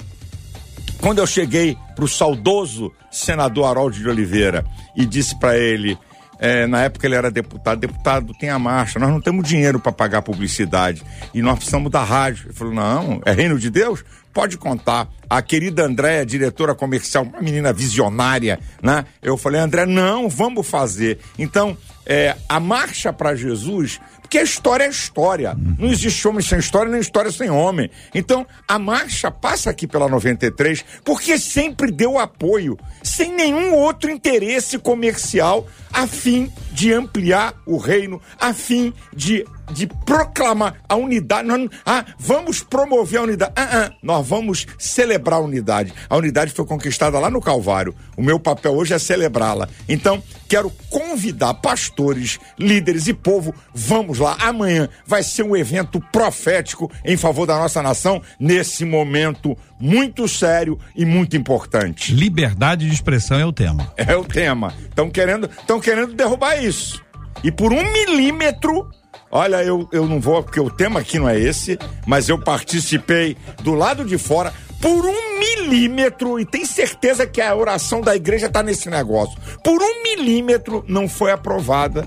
[1.03, 4.65] quando eu cheguei para o saudoso senador Harold de Oliveira
[4.97, 5.99] e disse para ele,
[6.39, 9.91] é, na época ele era deputado, deputado tem a marcha, nós não temos dinheiro para
[9.91, 11.03] pagar publicidade
[11.35, 12.47] e nós precisamos da rádio.
[12.47, 14.05] Ele falou, não, é reino de Deus?
[14.33, 15.09] Pode contar.
[15.29, 19.05] A querida Andréia, diretora comercial, uma menina visionária, né?
[19.21, 21.19] Eu falei, André, não, vamos fazer.
[21.37, 24.01] Então, é, a marcha para Jesus
[24.33, 25.55] porque a história é história.
[25.79, 27.91] Não existe homem sem história, nem história sem homem.
[28.15, 34.79] Então, a marcha passa aqui pela 93 porque sempre deu apoio, sem nenhum outro interesse
[34.79, 41.49] comercial, a fim de ampliar o reino, a fim de de proclamar a unidade.
[41.49, 43.53] Nós, ah, vamos promover a unidade.
[43.57, 45.93] Ah, ah, nós vamos celebrar a unidade.
[46.09, 47.95] A unidade foi conquistada lá no Calvário.
[48.17, 49.69] O meu papel hoje é celebrá-la.
[49.89, 53.55] Então, quero convidar pastores, líderes e povo.
[53.75, 54.37] Vamos lá.
[54.41, 60.79] Amanhã vai ser um evento profético em favor da nossa nação nesse momento muito sério
[60.95, 62.15] e muito importante.
[62.15, 63.93] Liberdade de expressão é o tema.
[63.97, 64.73] É o tema.
[64.89, 67.03] Estão querendo, estão querendo derrubar isso.
[67.43, 68.89] E por um milímetro
[69.35, 73.35] Olha, eu, eu não vou, porque o tema aqui não é esse, mas eu participei
[73.63, 78.47] do lado de fora por um milímetro, e tem certeza que a oração da igreja
[78.47, 79.41] está nesse negócio.
[79.65, 82.07] Por um milímetro não foi aprovada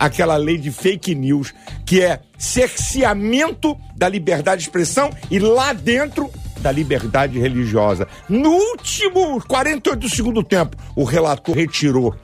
[0.00, 1.54] aquela lei de fake news,
[1.86, 8.08] que é cerceamento da liberdade de expressão e lá dentro da liberdade religiosa.
[8.28, 12.16] No último 48 do segundo tempo, o relator retirou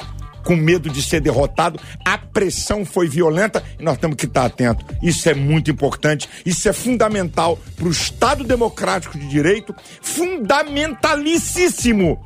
[0.44, 1.78] com medo de ser derrotado.
[2.04, 4.84] A pressão foi violenta e nós temos que estar atentos.
[5.02, 12.18] Isso é muito importante, isso é fundamental para o Estado Democrático de Direito, fundamentalicíssimo.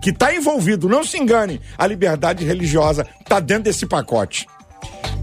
[0.00, 4.46] Que está envolvido, não se engane, a liberdade religiosa está dentro desse pacote.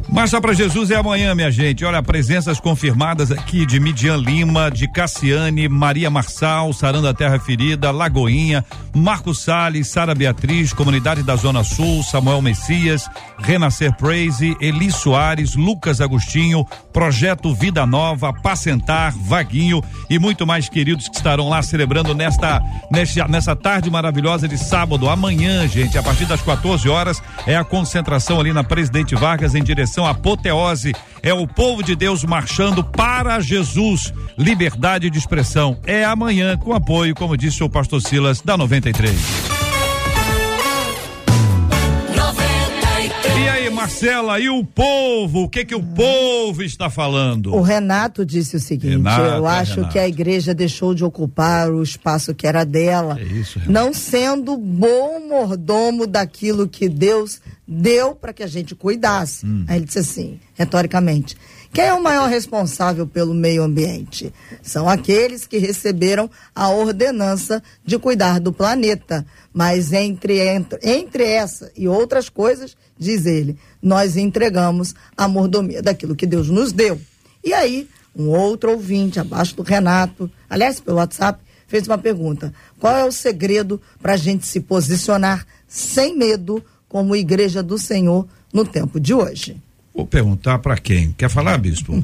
[0.09, 1.83] Marcha para Jesus é amanhã, minha gente.
[1.83, 8.63] Olha, presenças confirmadas aqui de Midian Lima, de Cassiane, Maria Marçal, Saranda Terra Ferida, Lagoinha,
[8.93, 15.99] Marcos Salles, Sara Beatriz, Comunidade da Zona Sul, Samuel Messias, Renascer Praise, Eli Soares, Lucas
[15.99, 22.61] Agostinho, Projeto Vida Nova, Pacentar, Vaguinho e muito mais queridos que estarão lá celebrando nesta,
[22.91, 25.09] nesta nessa tarde maravilhosa de sábado.
[25.09, 29.63] Amanhã, gente, a partir das 14 horas, é a concentração ali na Presidente Vargas em
[29.63, 30.93] direção apoteose.
[31.21, 34.13] É o povo de Deus marchando para Jesus.
[34.37, 35.77] Liberdade de expressão.
[35.85, 39.62] É amanhã, com apoio, como disse o pastor Silas, da 93.
[43.83, 45.41] Marcela, e o povo?
[45.41, 47.53] O que que o povo está falando?
[47.53, 49.91] O Renato disse o seguinte: Renato, eu é acho Renato.
[49.91, 54.55] que a igreja deixou de ocupar o espaço que era dela, é isso, não sendo
[54.55, 59.45] bom mordomo daquilo que Deus deu para que a gente cuidasse.
[59.45, 59.65] Hum.
[59.67, 61.35] Aí ele disse assim, retoricamente:
[61.73, 64.31] quem é o maior responsável pelo meio ambiente?
[64.61, 69.25] São aqueles que receberam a ordenança de cuidar do planeta.
[69.53, 76.15] Mas entre, entre, entre essa e outras coisas, diz ele, nós entregamos a mordomia daquilo
[76.15, 76.99] que Deus nos deu.
[77.43, 82.95] E aí, um outro ouvinte, abaixo do Renato, aliás, pelo WhatsApp, fez uma pergunta: qual
[82.95, 88.65] é o segredo para a gente se posicionar sem medo como igreja do Senhor no
[88.65, 89.57] tempo de hoje?
[89.93, 91.11] Vou perguntar para quem?
[91.11, 92.03] Quer falar, bispo?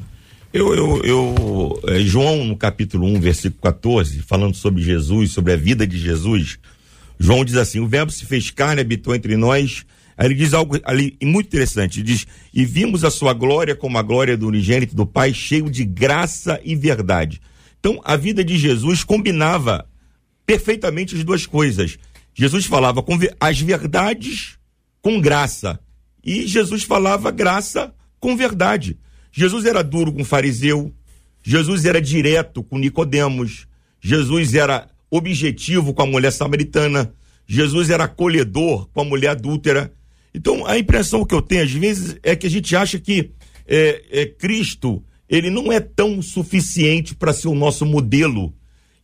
[0.52, 5.58] Eu, eu, eu é, João, no capítulo 1, versículo 14, falando sobre Jesus, sobre a
[5.58, 6.58] vida de Jesus,
[7.20, 9.86] João diz assim: O Verbo se fez carne, habitou entre nós
[10.20, 14.02] Aí ele diz algo ali muito interessante, diz, e vimos a sua glória como a
[14.02, 17.40] glória do unigênito do Pai, cheio de graça e verdade.
[17.80, 19.88] Então, a vida de Jesus combinava
[20.46, 21.98] perfeitamente as duas coisas.
[22.34, 24.58] Jesus falava com as verdades
[25.02, 25.80] com graça.
[26.22, 29.00] E Jesus falava graça com verdade.
[29.32, 30.94] Jesus era duro com o fariseu,
[31.42, 33.68] Jesus era direto com Nicodemos,
[34.02, 37.14] Jesus era objetivo com a mulher samaritana,
[37.48, 39.92] Jesus era acolhedor com a mulher adúltera.
[40.34, 43.32] Então, a impressão que eu tenho às vezes é que a gente acha que
[43.68, 48.52] é, é Cristo ele não é tão suficiente para ser o nosso modelo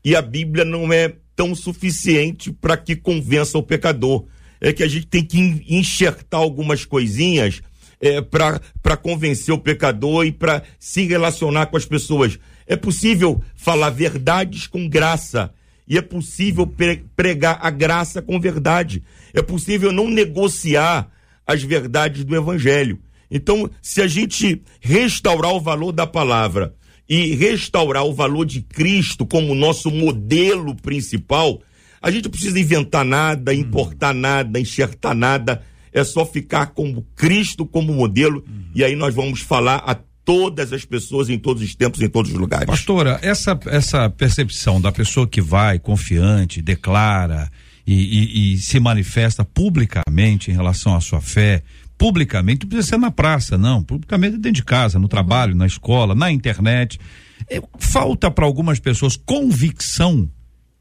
[0.04, 4.26] e a Bíblia não é tão suficiente para que convença o pecador.
[4.60, 7.62] É que a gente tem que enxertar algumas coisinhas
[8.00, 12.40] é, para convencer o pecador e para se relacionar com as pessoas.
[12.66, 15.54] É possível falar verdades com graça.
[15.88, 16.72] E é possível
[17.16, 19.04] pregar a graça com verdade.
[19.34, 21.10] É possível não negociar
[21.46, 23.00] as verdades do Evangelho.
[23.30, 26.74] Então, se a gente restaurar o valor da palavra
[27.08, 31.62] e restaurar o valor de Cristo como nosso modelo principal,
[32.02, 35.64] a gente não precisa inventar nada, importar nada, enxertar nada
[35.96, 38.66] é só ficar com Cristo como modelo uhum.
[38.76, 42.32] e aí nós vamos falar a todas as pessoas em todos os tempos, em todos
[42.32, 42.66] os lugares.
[42.66, 47.50] Pastora, essa, essa percepção da pessoa que vai confiante, declara
[47.86, 51.62] e, e, e se manifesta publicamente em relação à sua fé,
[51.98, 56.16] publicamente, não precisa ser na praça, não, publicamente dentro de casa, no trabalho, na escola,
[56.16, 57.00] na internet.
[57.48, 60.28] É, falta para algumas pessoas convicção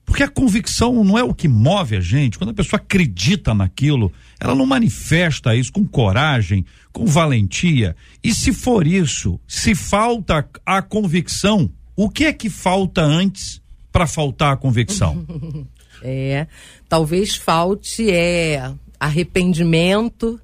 [0.04, 2.38] porque a convicção não é o que move a gente.
[2.38, 7.96] Quando a pessoa acredita naquilo, ela não manifesta isso com coragem, com valentia.
[8.22, 14.06] E se for isso, se falta a convicção, o que é que falta antes para
[14.06, 15.24] faltar a convicção?
[16.02, 16.46] é,
[16.88, 20.40] talvez falte é arrependimento,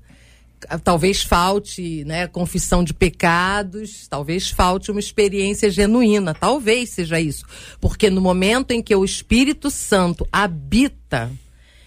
[0.82, 7.46] talvez falte, né, confissão de pecados, talvez falte uma experiência genuína, talvez seja isso,
[7.80, 11.30] porque no momento em que o Espírito Santo habita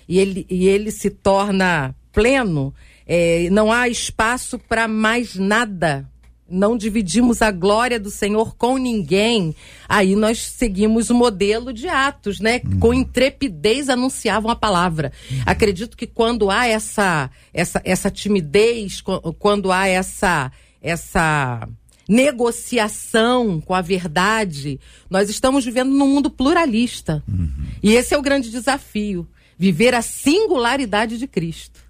[0.08, 2.74] e ele, e ele se torna pleno,
[3.06, 6.10] é, não há espaço para mais nada
[6.50, 9.56] não dividimos a glória do Senhor com ninguém,
[9.88, 12.62] aí nós seguimos o modelo de Atos, né?
[12.66, 12.80] Uhum.
[12.80, 15.12] Com intrepidez anunciavam a palavra.
[15.32, 15.42] Uhum.
[15.46, 19.02] Acredito que quando há essa, essa, essa timidez,
[19.40, 20.52] quando há essa,
[20.82, 21.68] essa
[22.08, 24.80] negociação com a verdade,
[25.10, 27.24] nós estamos vivendo num mundo pluralista.
[27.28, 27.50] Uhum.
[27.82, 29.28] E esse é o grande desafio:
[29.58, 31.83] viver a singularidade de Cristo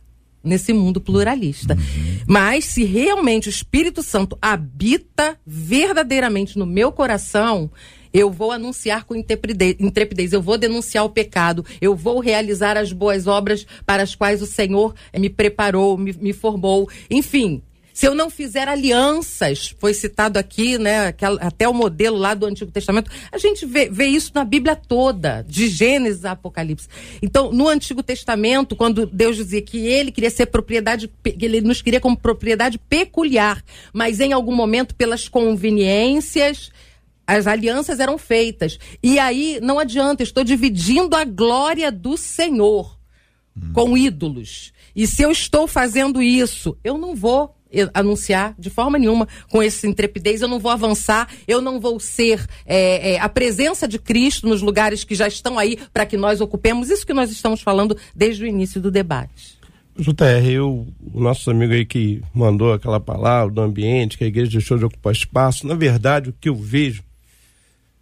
[0.43, 1.75] nesse mundo pluralista.
[1.75, 2.19] Uhum.
[2.27, 7.71] Mas se realmente o Espírito Santo habita verdadeiramente no meu coração,
[8.13, 13.25] eu vou anunciar com intrepidez, eu vou denunciar o pecado, eu vou realizar as boas
[13.25, 16.87] obras para as quais o Senhor me preparou, me, me formou.
[17.09, 22.47] Enfim, se eu não fizer alianças, foi citado aqui, né, até o modelo lá do
[22.47, 26.87] Antigo Testamento, a gente vê, vê isso na Bíblia toda, de Gênesis a Apocalipse.
[27.21, 32.01] Então, no Antigo Testamento, quando Deus dizia que ele queria ser propriedade, ele nos queria
[32.01, 36.71] como propriedade peculiar, mas em algum momento, pelas conveniências,
[37.27, 38.79] as alianças eram feitas.
[39.01, 42.97] E aí, não adianta, estou dividindo a glória do Senhor
[43.55, 43.71] hum.
[43.71, 44.73] com ídolos.
[44.95, 47.55] E se eu estou fazendo isso, eu não vou
[47.93, 50.41] anunciar de forma nenhuma com essa intrepidez.
[50.41, 54.61] Eu não vou avançar, eu não vou ser é, é, a presença de Cristo nos
[54.61, 56.89] lugares que já estão aí para que nós ocupemos.
[56.89, 59.63] Isso que nós estamos falando desde o início do debate.
[59.95, 64.51] JR, eu, o nosso amigo aí que mandou aquela palavra do ambiente, que a igreja
[64.51, 67.03] deixou de ocupar espaço, na verdade, o que eu vejo,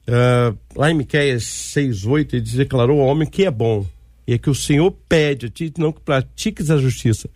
[0.08, 3.86] uh, lá em Miqueias 6,8, ele declarou ao homem que é bom,
[4.26, 7.30] e é que o Senhor pede a ti não que pratiques a justiça,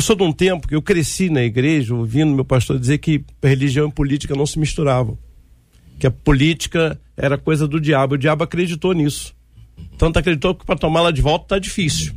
[0.00, 3.22] eu sou de um tempo que eu cresci na igreja ouvindo meu pastor dizer que
[3.42, 5.18] religião e política não se misturavam.
[5.98, 8.14] Que a política era coisa do diabo.
[8.14, 9.34] O diabo acreditou nisso.
[9.98, 12.14] Tanto acreditou que para tomá-la de volta está difícil.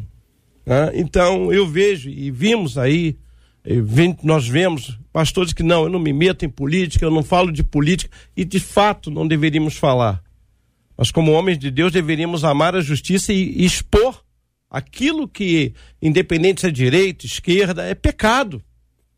[0.66, 0.92] Né?
[0.94, 3.18] Então eu vejo e vimos aí,
[4.24, 7.66] nós vemos pastores que não, eu não me meto em política, eu não falo de
[7.66, 10.24] política, e de fato não deveríamos falar.
[10.98, 14.23] Mas como homens de Deus deveríamos amar a justiça e, e expor
[14.74, 18.60] aquilo que, independente se é direita, esquerda, é pecado.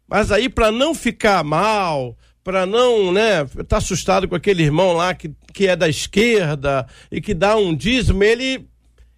[0.06, 5.16] Mas aí, para não ficar mal, para não, né, tá assustado com aquele irmão lá
[5.16, 8.68] que, que é da esquerda e que dá um dízimo, ele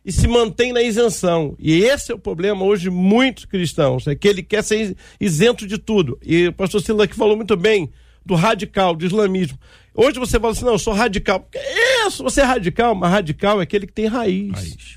[0.05, 1.55] e se mantém na isenção.
[1.59, 5.67] E esse é o problema hoje de muitos cristãos, é que ele quer ser isento
[5.67, 6.17] de tudo.
[6.23, 7.91] E o pastor Sila aqui falou muito bem
[8.25, 9.57] do radical, do islamismo.
[9.93, 11.49] Hoje você fala assim, não, eu sou radical.
[12.05, 14.51] Isso, você é radical, mas radical é aquele que tem raiz.
[14.53, 14.96] raiz.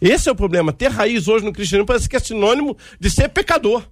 [0.00, 0.72] Esse é o problema.
[0.72, 3.84] Ter raiz hoje no cristianismo parece que é sinônimo de ser pecador.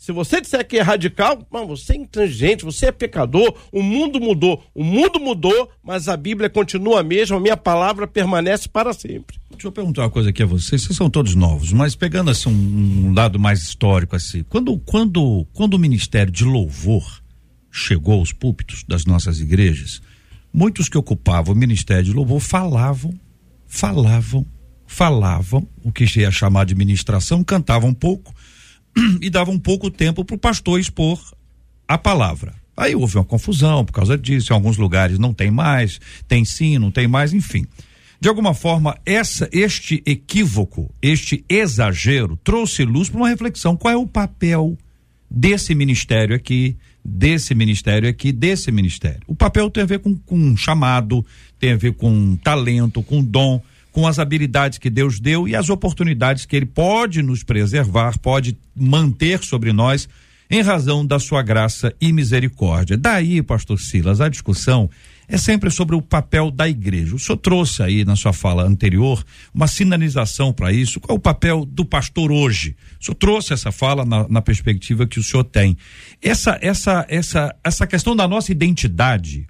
[0.00, 4.18] Se você disser que é radical, mano, você é intransigente, você é pecador, o mundo
[4.18, 4.64] mudou.
[4.74, 9.36] O mundo mudou, mas a Bíblia continua a mesma, a minha palavra permanece para sempre.
[9.50, 12.48] Deixa eu perguntar uma coisa aqui a vocês, vocês são todos novos, mas pegando assim
[12.48, 17.20] um, um lado mais histórico assim, quando, quando, quando o ministério de louvor
[17.70, 20.00] chegou aos púlpitos das nossas igrejas,
[20.50, 23.12] muitos que ocupavam o ministério de louvor falavam,
[23.66, 24.46] falavam,
[24.90, 28.34] falavam, o que se ia chamar de ministração, cantavam um pouco
[29.22, 31.18] e davam pouco tempo para o pastor expor
[31.86, 32.54] a palavra.
[32.76, 36.76] Aí houve uma confusão por causa disso, em alguns lugares não tem mais, tem sim,
[36.76, 37.64] não tem mais, enfim.
[38.20, 43.76] De alguma forma, essa, este equívoco, este exagero, trouxe luz para uma reflexão.
[43.76, 44.76] Qual é o papel
[45.30, 49.20] desse ministério aqui, desse ministério aqui, desse ministério?
[49.28, 51.24] O papel tem a ver com, com um chamado,
[51.60, 55.68] tem a ver com talento, com dom, com as habilidades que Deus deu e as
[55.68, 60.08] oportunidades que Ele pode nos preservar, pode manter sobre nós,
[60.50, 62.96] em razão da sua graça e misericórdia.
[62.96, 64.90] Daí, pastor Silas, a discussão
[65.28, 67.14] é sempre sobre o papel da igreja.
[67.14, 69.24] O senhor trouxe aí na sua fala anterior
[69.54, 70.98] uma sinalização para isso.
[70.98, 72.74] Qual é o papel do pastor hoje?
[73.00, 75.76] O senhor trouxe essa fala na, na perspectiva que o senhor tem.
[76.20, 79.46] Essa, essa, essa, essa questão da nossa identidade,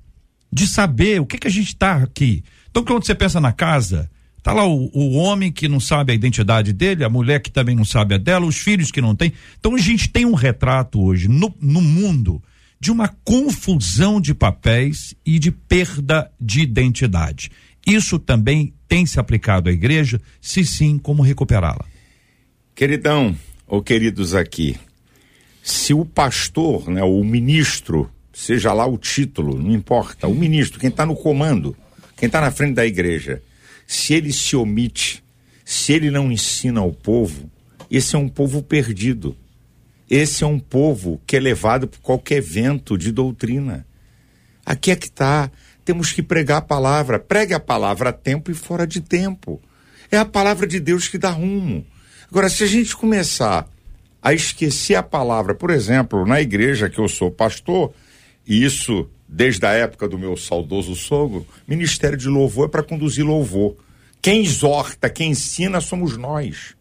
[0.53, 2.45] de saber o que, que a gente está aqui.
[2.71, 4.11] Então, quando você pensa na casa,
[4.43, 7.77] Tá lá o, o, homem que não sabe a identidade dele, a mulher que também
[7.77, 9.33] não sabe a dela, os filhos que não têm.
[9.59, 12.43] Então a gente tem um retrato hoje no, no mundo
[12.81, 17.51] de uma confusão de papéis e de perda de identidade.
[17.87, 20.21] Isso também tem se aplicado à igreja?
[20.41, 21.85] Se sim, como recuperá-la?
[22.75, 23.37] Queridão,
[23.67, 24.77] ou queridos aqui,
[25.63, 30.89] se o pastor, né, o ministro, seja lá o título, não importa, o ministro, quem
[30.89, 31.77] está no comando,
[32.17, 33.43] quem está na frente da igreja,
[33.91, 35.25] se ele se omite,
[35.65, 37.51] se ele não ensina ao povo,
[37.91, 39.37] esse é um povo perdido.
[40.09, 43.85] Esse é um povo que é levado por qualquer vento de doutrina.
[44.65, 45.51] Aqui é que está.
[45.85, 47.19] Temos que pregar a palavra.
[47.19, 49.61] Pregue a palavra a tempo e fora de tempo.
[50.09, 51.85] É a palavra de Deus que dá rumo.
[52.31, 53.69] Agora, se a gente começar
[54.23, 57.93] a esquecer a palavra, por exemplo, na igreja que eu sou pastor,
[58.47, 63.25] e isso desde a época do meu saudoso sogro, ministério de louvor é para conduzir
[63.25, 63.77] louvor.
[64.21, 66.75] Quem exorta, quem ensina somos nós.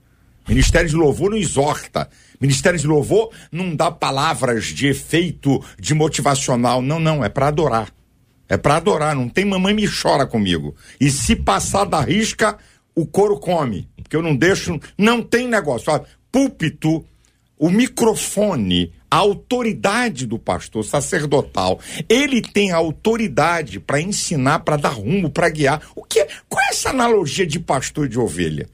[0.48, 2.10] Ministério de louvor não exorta.
[2.42, 6.82] Ministério de louvor não dá palavras de efeito, de motivacional.
[6.82, 7.94] Não, não, é para adorar.
[8.50, 10.76] É para adorar, não tem mamãe me chora comigo.
[11.00, 12.58] E se passar da risca,
[12.96, 13.88] o couro come.
[13.96, 16.02] Porque eu não deixo, não tem negócio.
[16.32, 17.06] Púlpito,
[17.60, 24.90] o microfone, a autoridade do pastor sacerdotal, ele tem a autoridade para ensinar, para dar
[24.90, 25.82] rumo, para guiar.
[25.96, 28.68] O que qual é essa analogia de pastor e de ovelha?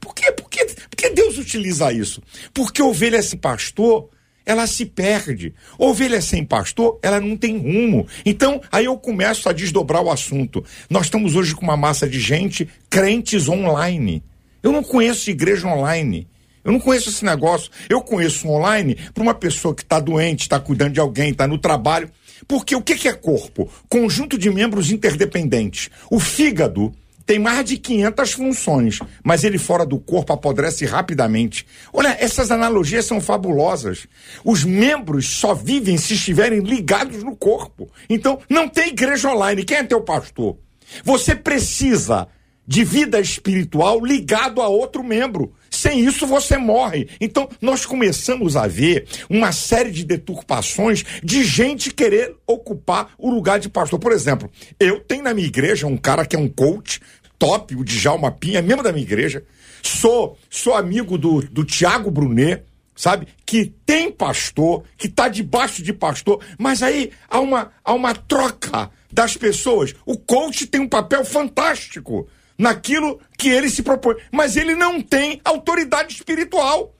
[0.00, 0.30] Por quê?
[0.32, 0.64] Por, quê?
[0.88, 2.22] Por que Deus utiliza isso?
[2.52, 4.08] Porque ovelha sem pastor,
[4.44, 5.54] ela se perde.
[5.78, 8.06] Ovelha sem pastor, ela não tem rumo.
[8.24, 10.64] Então, aí eu começo a desdobrar o assunto.
[10.88, 14.22] Nós estamos hoje com uma massa de gente, crentes online.
[14.62, 16.26] Eu não conheço igreja online.
[16.68, 17.70] Eu não conheço esse negócio.
[17.88, 21.56] Eu conheço online para uma pessoa que está doente, está cuidando de alguém, está no
[21.56, 22.10] trabalho.
[22.46, 23.70] Porque o que, que é corpo?
[23.88, 25.88] Conjunto de membros interdependentes.
[26.10, 26.92] O fígado
[27.24, 31.66] tem mais de 500 funções, mas ele fora do corpo apodrece rapidamente.
[31.90, 34.06] Olha, essas analogias são fabulosas.
[34.44, 37.90] Os membros só vivem se estiverem ligados no corpo.
[38.10, 39.64] Então, não tem igreja online.
[39.64, 40.58] Quem é teu pastor?
[41.02, 42.28] Você precisa
[42.68, 45.54] de vida espiritual ligado a outro membro.
[45.70, 47.08] Sem isso você morre.
[47.18, 53.58] Então nós começamos a ver uma série de deturpações de gente querer ocupar o lugar
[53.58, 53.98] de pastor.
[53.98, 57.00] Por exemplo, eu tenho na minha igreja um cara que é um coach,
[57.38, 59.42] top, o Djalma Pinha, membro da minha igreja.
[59.82, 62.64] Sou, sou amigo do, do Tiago Brunet,
[62.94, 63.28] sabe?
[63.46, 68.90] Que tem pastor, que está debaixo de pastor, mas aí há uma, há uma troca
[69.10, 69.94] das pessoas.
[70.04, 72.28] O coach tem um papel fantástico
[72.58, 76.92] naquilo que ele se propõe, mas ele não tem autoridade espiritual.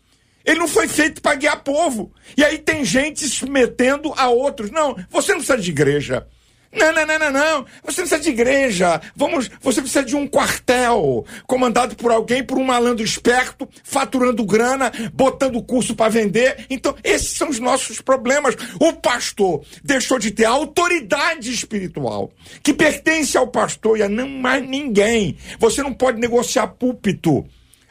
[0.44, 2.10] Ele não foi feito para guiar povo.
[2.34, 4.70] E aí tem gente se metendo a outros.
[4.70, 6.26] Não, você não precisa de igreja.
[6.72, 7.66] Não, não, não, não, não.
[7.84, 9.00] Você precisa de igreja.
[9.16, 14.92] Vamos, você precisa de um quartel comandado por alguém, por um malandro esperto, faturando grana,
[15.12, 16.66] botando curso para vender.
[16.68, 18.54] Então, esses são os nossos problemas.
[18.78, 22.30] O pastor deixou de ter a autoridade espiritual
[22.62, 25.36] que pertence ao pastor e a não mais ninguém.
[25.58, 27.46] Você não pode negociar púlpito.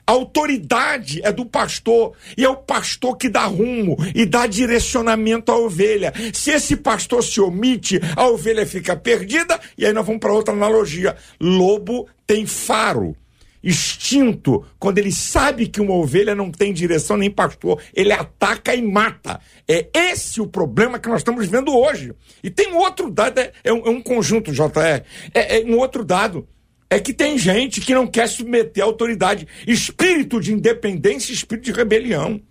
[0.08, 5.52] A autoridade é do pastor e é o pastor que dá rumo e dá direcionamento
[5.52, 6.14] à ovelha.
[6.34, 10.54] Se esse pastor se omite, a ovelha fica perdida e aí nós vamos para outra
[10.54, 11.18] analogia.
[11.42, 13.18] Lobo tem faro.
[13.62, 18.82] instinto, quando ele sabe que uma ovelha não tem direção nem pastor, ele ataca e
[18.82, 19.42] mata.
[19.68, 22.14] É esse o problema que nós estamos vendo hoje.
[22.42, 25.04] E tem um outro dado, é, é, um, é um, conjunto, JR,
[25.34, 26.48] é, é um outro dado.
[26.90, 29.48] É que tem gente que não quer submeter a autoridade.
[29.66, 32.42] Espírito de independência, espírito de rebelião.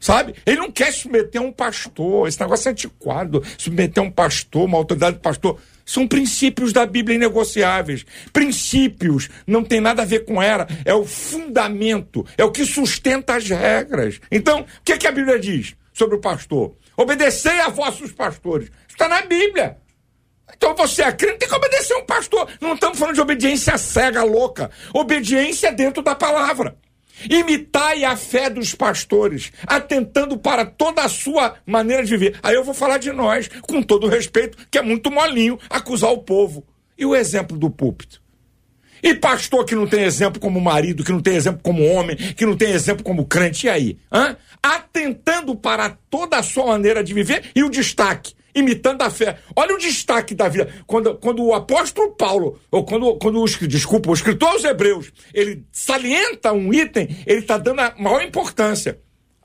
[0.00, 0.34] Sabe?
[0.44, 2.26] Ele não quer submeter a um pastor.
[2.26, 3.42] Esse negócio é antiquado.
[3.56, 5.60] Submeter a um pastor, uma autoridade de pastor.
[5.84, 8.04] São princípios da Bíblia inegociáveis.
[8.32, 13.34] Princípios, não tem nada a ver com era, é o fundamento, é o que sustenta
[13.34, 14.20] as regras.
[14.30, 16.74] Então, o que, é que a Bíblia diz sobre o pastor?
[16.96, 18.70] Obedecei a vossos pastores.
[18.88, 19.76] Está na Bíblia.
[20.56, 22.48] Então você é crente, tem que obedecer um pastor.
[22.60, 24.70] Não estamos falando de obediência cega, louca.
[24.94, 26.76] Obediência dentro da palavra.
[27.28, 32.38] Imitai a fé dos pastores, atentando para toda a sua maneira de viver.
[32.42, 36.18] Aí eu vou falar de nós, com todo respeito, que é muito molinho acusar o
[36.18, 36.66] povo.
[36.98, 38.20] E o exemplo do púlpito?
[39.02, 42.46] E pastor que não tem exemplo como marido, que não tem exemplo como homem, que
[42.46, 43.98] não tem exemplo como crente, e aí?
[44.12, 44.36] Hã?
[44.62, 49.38] Atentando para toda a sua maneira de viver e o destaque imitando a fé.
[49.56, 50.72] Olha o destaque da vida.
[50.86, 55.64] Quando, quando o apóstolo Paulo, ou quando, quando o, desculpa, o escritor aos Hebreus, ele
[55.72, 59.00] salienta um item, ele está dando a maior importância.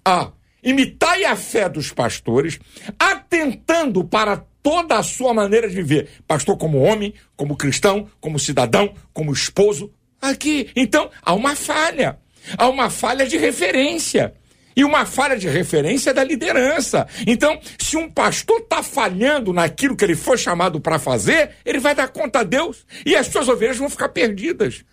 [0.05, 0.31] A
[0.63, 2.59] imitai a fé dos pastores,
[2.99, 6.09] atentando para toda a sua maneira de viver.
[6.27, 9.91] Pastor como homem, como cristão, como cidadão, como esposo.
[10.21, 10.69] Aqui.
[10.75, 12.19] Então, há uma falha.
[12.57, 14.33] Há uma falha de referência
[14.78, 17.07] e uma falha de referência da liderança.
[17.25, 21.95] Então, se um pastor está falhando naquilo que ele foi chamado para fazer, ele vai
[21.95, 24.86] dar conta a Deus e as suas ovelhas vão ficar perdidas.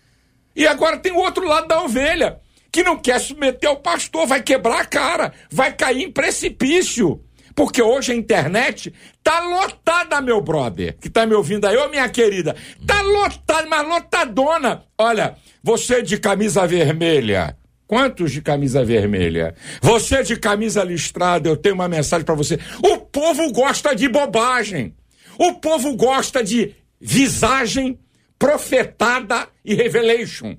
[0.57, 2.41] E agora tem o outro lado da ovelha,
[2.73, 7.23] que não quer submeter ao pastor, vai quebrar a cara, vai cair em precipício.
[7.55, 12.09] Porque hoje a internet tá lotada, meu brother, que tá me ouvindo aí, ô minha
[12.09, 12.57] querida.
[12.87, 14.83] Tá lotada, mas lotadona.
[14.99, 17.57] Olha, você de camisa vermelha,
[17.87, 19.55] Quantos de camisa vermelha?
[19.83, 22.59] Você de camisa listrada, eu tenho uma mensagem para você.
[22.83, 24.95] O povo gosta de bobagem.
[25.39, 27.99] O povo gosta de visagem,
[28.39, 30.57] profetada e revelation.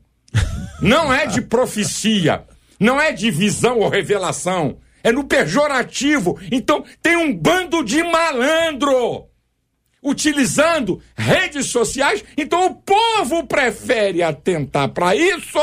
[0.82, 2.44] Não é de profecia,
[2.80, 6.38] não é de visão ou revelação, é no pejorativo.
[6.52, 9.28] Então tem um bando de malandro
[10.04, 12.24] utilizando redes sociais.
[12.38, 15.60] Então o povo prefere atentar para isso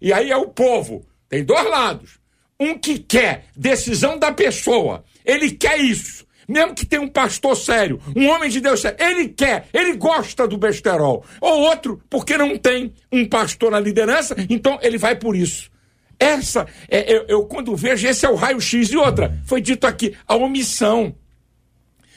[0.00, 1.04] e aí é o povo.
[1.28, 2.18] Tem dois lados.
[2.58, 5.04] Um que quer decisão da pessoa.
[5.24, 6.26] Ele quer isso.
[6.48, 10.48] Mesmo que tenha um pastor sério, um homem de Deus sério, ele quer, ele gosta
[10.48, 11.24] do besterol.
[11.40, 15.70] Ou outro, porque não tem um pastor na liderança, então ele vai por isso.
[16.18, 18.90] Essa, é, eu, eu quando vejo, esse é o raio-x.
[18.90, 21.14] E outra, foi dito aqui, a omissão.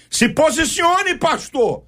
[0.10, 1.86] Se posicione, pastor.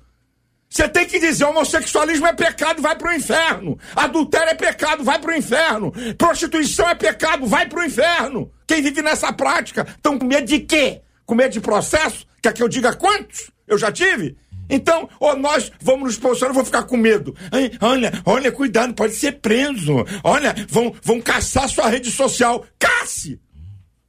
[0.76, 3.80] Você tem que dizer: homossexualismo é pecado, vai para o inferno.
[3.96, 5.94] Adultério é pecado, vai para o inferno.
[6.18, 8.52] Prostituição é pecado, vai para o inferno.
[8.68, 11.02] Quem vive nessa prática estão com medo de quê?
[11.26, 12.28] Com medo de processo?
[12.42, 13.50] Quer que eu diga quantos?
[13.66, 14.36] Eu já tive?
[14.70, 17.34] Então, ou nós vamos nos posicionar, eu vou ficar com medo.
[17.54, 20.06] Ai, olha, olha, cuidado, pode ser preso.
[20.26, 22.66] Olha, vão, vão caçar sua rede social.
[22.78, 23.40] Casse!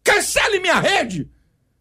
[0.02, 1.30] Cancele minha rede!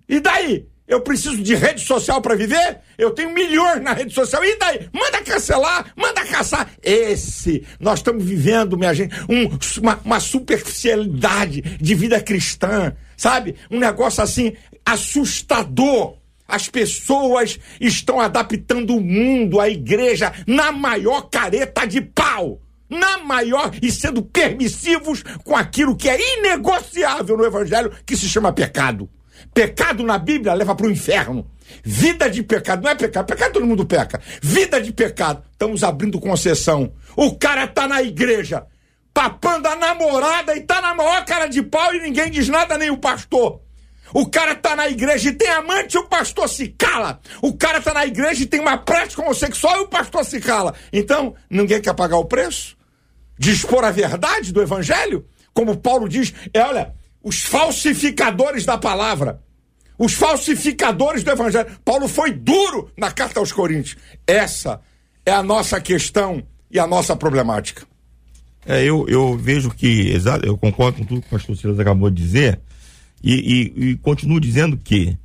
[0.07, 0.67] E daí?
[0.87, 2.79] Eu preciso de rede social para viver?
[2.95, 4.43] Eu tenho milhões na rede social.
[4.45, 4.87] E daí?
[4.93, 6.69] Manda cancelar, manda caçar.
[6.81, 9.49] Esse, nós estamos vivendo, minha gente, um,
[9.81, 13.55] uma, uma superficialidade de vida cristã, sabe?
[13.71, 14.53] Um negócio assim
[14.85, 16.17] assustador.
[16.47, 22.61] As pessoas estão adaptando o mundo, a igreja, na maior careta de pau.
[22.87, 28.53] Na maior e sendo permissivos com aquilo que é inegociável no evangelho, que se chama
[28.53, 29.09] pecado.
[29.53, 31.49] Pecado na Bíblia leva para o inferno.
[31.83, 34.21] Vida de pecado, não é pecado, pecado todo mundo peca.
[34.41, 36.93] Vida de pecado, estamos abrindo concessão.
[37.15, 38.65] O cara tá na igreja,
[39.13, 42.89] papando a namorada e tá na maior cara de pau e ninguém diz nada, nem
[42.89, 43.61] o pastor.
[44.13, 47.19] O cara tá na igreja e tem amante e o pastor se cala.
[47.41, 50.73] O cara tá na igreja e tem uma prática homossexual e o pastor se cala.
[50.93, 52.77] Então, ninguém quer pagar o preço?
[53.37, 55.25] De expor a verdade do evangelho?
[55.53, 56.93] Como Paulo diz, é, olha,
[57.25, 59.41] os falsificadores da palavra,
[59.97, 61.67] os falsificadores do evangelho.
[61.83, 63.97] Paulo foi duro na carta aos Coríntios.
[64.27, 64.79] Essa
[65.25, 67.83] é a nossa questão e a nossa problemática.
[68.63, 72.11] É, eu, eu vejo que, exato, eu concordo com tudo que o pastor Silas acabou
[72.11, 72.59] de dizer,
[73.23, 75.17] e, e, e continuo dizendo que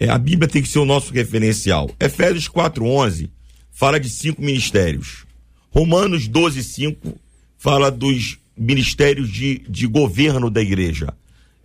[0.00, 1.88] é, a Bíblia tem que ser o nosso referencial.
[2.00, 3.30] Efésios 4,11
[3.70, 5.24] fala de cinco ministérios.
[5.70, 7.14] Romanos 12,5
[7.56, 11.14] fala dos ministérios de, de governo da igreja.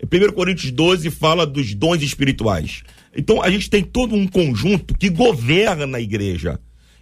[0.04, 2.84] 1 Coríntios 12 fala dos dons espirituais.
[3.16, 6.60] Então a gente tem todo um conjunto que governa a igreja.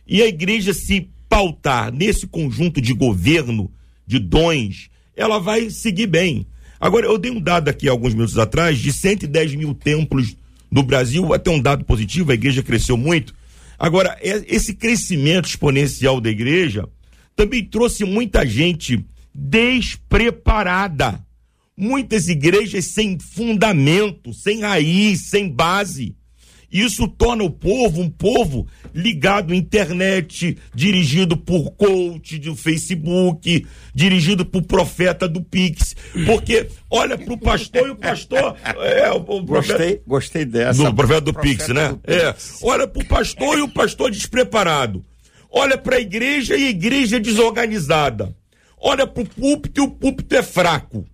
[0.07, 3.71] E a igreja se pautar nesse conjunto de governo,
[4.05, 6.47] de dons, ela vai seguir bem.
[6.79, 10.37] Agora, eu dei um dado aqui alguns minutos atrás de 110 mil templos
[10.71, 13.33] no Brasil, até um dado positivo, a igreja cresceu muito.
[13.79, 16.87] Agora, é- esse crescimento exponencial da igreja
[17.35, 21.23] também trouxe muita gente despreparada.
[21.77, 26.15] Muitas igrejas sem fundamento, sem raiz, sem base.
[26.71, 33.65] Isso torna o povo um povo ligado à internet, dirigido por coach do Facebook,
[33.95, 35.95] dirigido por profeta do Pix.
[36.25, 38.57] Porque olha pro pastor e o pastor.
[38.81, 40.83] É, o, o profeta- Gostei, gostei dessa.
[40.83, 41.89] do profeta do Profeta Pix, né?
[41.89, 42.33] do É.
[42.33, 42.59] Pix.
[42.63, 45.05] Olha pro pastor e o pastor despreparado.
[45.49, 48.35] Olha pra igreja e a igreja desorganizada.
[48.77, 51.05] Olha pro púlpito e o púlpito é fraco.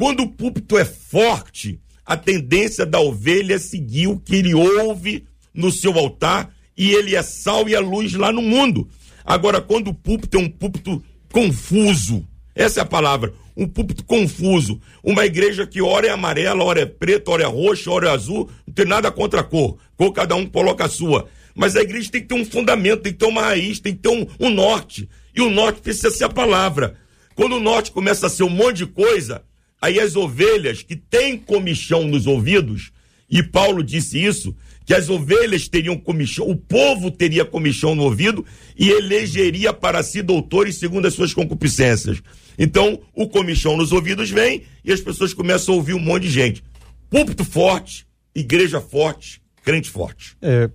[0.00, 5.26] Quando o púlpito é forte, a tendência da ovelha é seguir o que ele ouve
[5.52, 8.88] no seu altar e ele é sal e a luz lá no mundo.
[9.22, 14.80] Agora, quando o púlpito é um púlpito confuso, essa é a palavra, um púlpito confuso,
[15.04, 18.48] uma igreja que ora é amarela, ora é preta, ora é roxa, ora é azul,
[18.66, 21.28] não tem nada contra a cor, cor cada um coloca a sua.
[21.54, 24.00] Mas a igreja tem que ter um fundamento, tem que ter uma raiz, tem que
[24.00, 25.10] ter um, um norte.
[25.36, 26.96] E o norte precisa ser a palavra.
[27.34, 29.44] Quando o norte começa a ser um monte de coisa,
[29.80, 32.92] aí as ovelhas que têm comichão nos ouvidos,
[33.28, 34.54] e Paulo disse isso,
[34.84, 38.44] que as ovelhas teriam comichão, o povo teria comichão no ouvido
[38.76, 42.20] e elegeria para si doutores segundo as suas concupiscências.
[42.58, 46.30] Então, o comichão nos ouvidos vem e as pessoas começam a ouvir um monte de
[46.30, 46.64] gente.
[47.08, 48.04] Púlpito forte,
[48.34, 50.36] igreja forte, crente forte.
[50.42, 50.68] É,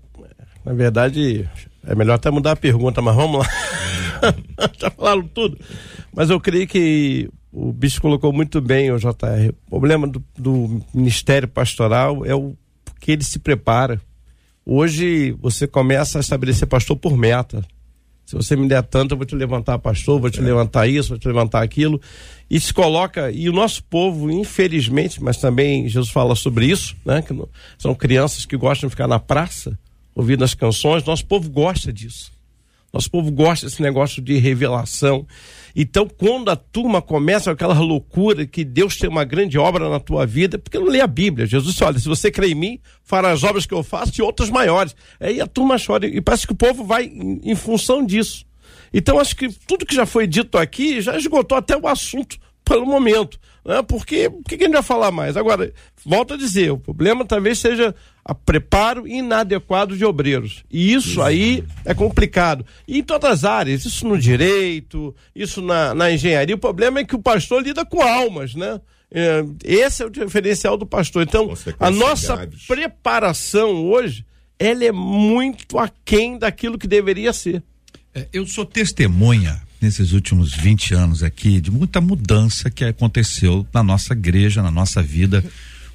[0.65, 1.49] na verdade,
[1.85, 3.49] é melhor até mudar a pergunta, mas vamos lá.
[4.79, 5.59] Já falaram tudo.
[6.15, 9.49] Mas eu creio que o bicho colocou muito bem o JR.
[9.67, 12.53] O problema do, do ministério pastoral é o
[12.99, 14.01] que ele se prepara.
[14.65, 17.63] Hoje você começa a estabelecer pastor por meta.
[18.25, 21.19] Se você me der tanto, eu vou te levantar pastor, vou te levantar isso, vou
[21.19, 22.01] te levantar aquilo.
[22.49, 27.21] E se coloca, e o nosso povo, infelizmente, mas também Jesus fala sobre isso, né?
[27.21, 27.47] Que não-
[27.77, 29.77] são crianças que gostam de ficar na praça,
[30.15, 31.03] ouvindo as canções.
[31.05, 32.31] Nosso povo gosta disso.
[32.95, 35.27] Nosso povo gosta desse negócio de revelação.
[35.75, 39.99] Então, quando a turma começa com aquela loucura que Deus tem uma grande obra na
[39.99, 41.45] tua vida, porque não lê a Bíblia.
[41.45, 44.21] Jesus disse, olha, se você crê em mim, fará as obras que eu faço e
[44.21, 44.95] outras maiores.
[45.19, 48.45] Aí a turma chora e parece que o povo vai em, em função disso.
[48.93, 52.85] Então, acho que tudo que já foi dito aqui já esgotou até o assunto pelo
[52.85, 53.37] momento.
[53.65, 53.81] Né?
[53.81, 55.35] Porque o que, que a gente vai falar mais?
[55.35, 55.73] Agora,
[56.05, 60.63] volto a dizer, o problema talvez seja a preparo inadequado de obreiros.
[60.69, 62.63] E isso aí é complicado.
[62.87, 67.03] E em todas as áreas, isso no direito, isso na, na engenharia, o problema é
[67.03, 68.79] que o pastor lida com almas, né?
[69.11, 71.23] É, esse é o diferencial do pastor.
[71.23, 72.65] Então, a nossa graves.
[72.67, 74.25] preparação hoje,
[74.59, 77.63] ela é muito aquém daquilo que deveria ser.
[78.13, 83.83] É, Eu sou testemunha nesses últimos 20 anos aqui de muita mudança que aconteceu na
[83.83, 85.43] nossa igreja, na nossa vida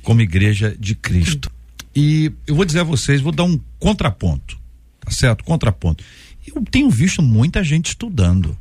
[0.03, 1.51] como igreja de Cristo.
[1.95, 4.59] E eu vou dizer a vocês, vou dar um contraponto,
[5.01, 5.45] tá certo?
[5.45, 6.05] Contraponto.
[6.47, 8.57] Eu tenho visto muita gente estudando.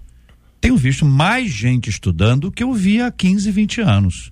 [0.59, 4.31] Tenho visto mais gente estudando do que eu via há 15, 20 anos.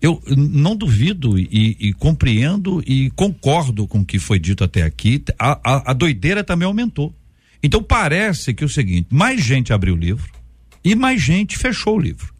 [0.00, 5.22] Eu não duvido e, e compreendo e concordo com o que foi dito até aqui.
[5.38, 7.14] A, a, a doideira também aumentou.
[7.62, 10.30] Então parece que é o seguinte: mais gente abriu o livro
[10.84, 12.32] e mais gente fechou o livro.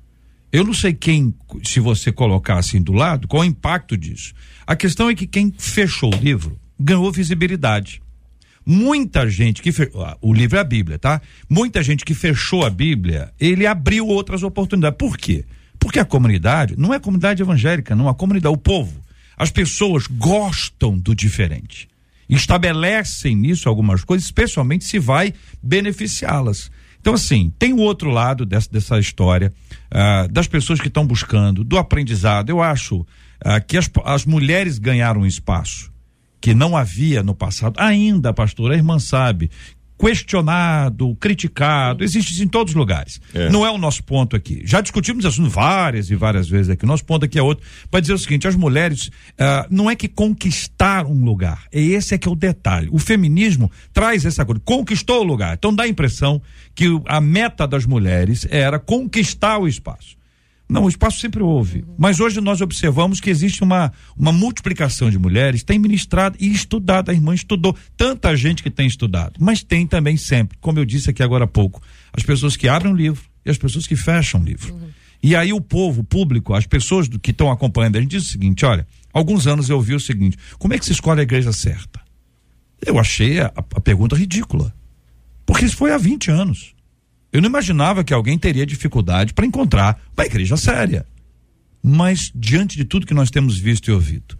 [0.52, 4.34] Eu não sei quem, se você colocar assim do lado, qual o impacto disso.
[4.66, 8.02] A questão é que quem fechou o livro ganhou visibilidade.
[8.66, 9.90] Muita gente que fe...
[9.94, 11.20] ah, o livro é a Bíblia, tá?
[11.48, 14.98] Muita gente que fechou a Bíblia, ele abriu outras oportunidades.
[14.98, 15.44] Por quê?
[15.78, 19.00] Porque a comunidade não é a comunidade evangélica, não, a comunidade, o povo.
[19.36, 21.88] As pessoas gostam do diferente.
[22.37, 26.70] Estabelecem nisso algumas coisas, especialmente se vai beneficiá-las.
[27.01, 29.53] Então, assim, tem o outro lado dessa, dessa história,
[29.91, 32.51] ah, das pessoas que estão buscando, do aprendizado.
[32.51, 33.07] Eu acho
[33.43, 35.91] ah, que as, as mulheres ganharam espaço
[36.41, 37.78] que não havia no passado.
[37.78, 39.51] Ainda, pastor, a irmã sabe,
[40.01, 43.20] questionado, criticado, existe isso em todos os lugares.
[43.34, 43.48] É.
[43.51, 44.62] Não é o nosso ponto aqui.
[44.64, 46.86] Já discutimos isso várias e várias vezes aqui.
[46.86, 47.64] Nosso ponto aqui é outro.
[47.90, 51.64] Para dizer o seguinte: as mulheres ah, não é que conquistaram um lugar.
[51.72, 52.88] É esse é que é o detalhe.
[52.90, 55.55] O feminismo traz essa coisa, conquistou o lugar.
[55.57, 56.40] Então dá a impressão
[56.74, 60.19] que o- a meta das mulheres era conquistar o espaço.
[60.70, 61.84] Não, o espaço sempre houve.
[61.98, 67.10] Mas hoje nós observamos que existe uma, uma multiplicação de mulheres, tem ministrado e estudado.
[67.10, 67.76] A irmã estudou.
[67.96, 69.34] Tanta gente que tem estudado.
[69.40, 72.92] Mas tem também sempre, como eu disse aqui agora há pouco, as pessoas que abrem
[72.92, 74.78] um livro e as pessoas que fecham o livro.
[75.22, 78.22] E aí o povo, o público, as pessoas do- que estão acompanhando, a gente diz
[78.22, 81.24] o seguinte: olha, alguns anos eu ouvi o seguinte: como é que se escolhe a
[81.24, 82.00] igreja certa?
[82.86, 84.72] Eu achei a, a pergunta ridícula.
[85.44, 86.74] Porque isso foi há 20 anos.
[87.33, 91.07] Eu não imaginava que alguém teria dificuldade para encontrar uma igreja séria.
[91.83, 94.37] Mas diante de tudo que nós temos visto e ouvido,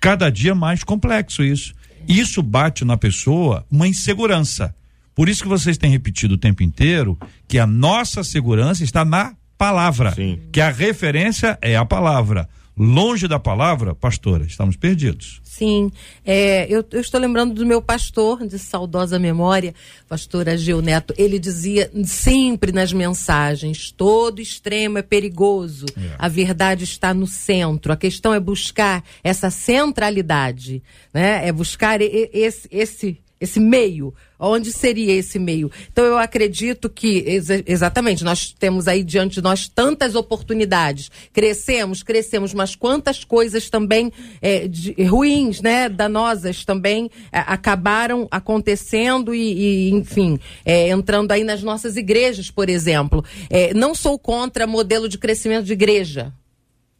[0.00, 1.74] cada dia mais complexo isso.
[2.08, 4.74] Isso bate na pessoa uma insegurança.
[5.14, 9.34] Por isso que vocês têm repetido o tempo inteiro que a nossa segurança está na
[9.58, 10.38] palavra, Sim.
[10.50, 12.48] que a referência é a palavra.
[12.82, 15.38] Longe da palavra, pastora, estamos perdidos.
[15.44, 15.92] Sim,
[16.24, 19.74] é, eu, eu estou lembrando do meu pastor de saudosa memória,
[20.08, 21.12] pastor Agil Neto.
[21.18, 25.84] Ele dizia sempre nas mensagens: todo extremo é perigoso,
[26.18, 27.92] a verdade está no centro.
[27.92, 31.46] A questão é buscar essa centralidade, né?
[31.46, 34.12] É buscar esse, esse, esse meio.
[34.38, 35.70] Onde seria esse meio?
[35.90, 41.10] Então eu acredito que exa- exatamente nós temos aí diante de nós tantas oportunidades.
[41.32, 49.34] Crescemos, crescemos, mas quantas coisas também é, de- ruins, né, danosas também é, acabaram acontecendo
[49.34, 53.24] e, e, enfim, é, entrando aí nas nossas igrejas, por exemplo.
[53.48, 56.32] É, não sou contra modelo de crescimento de igreja.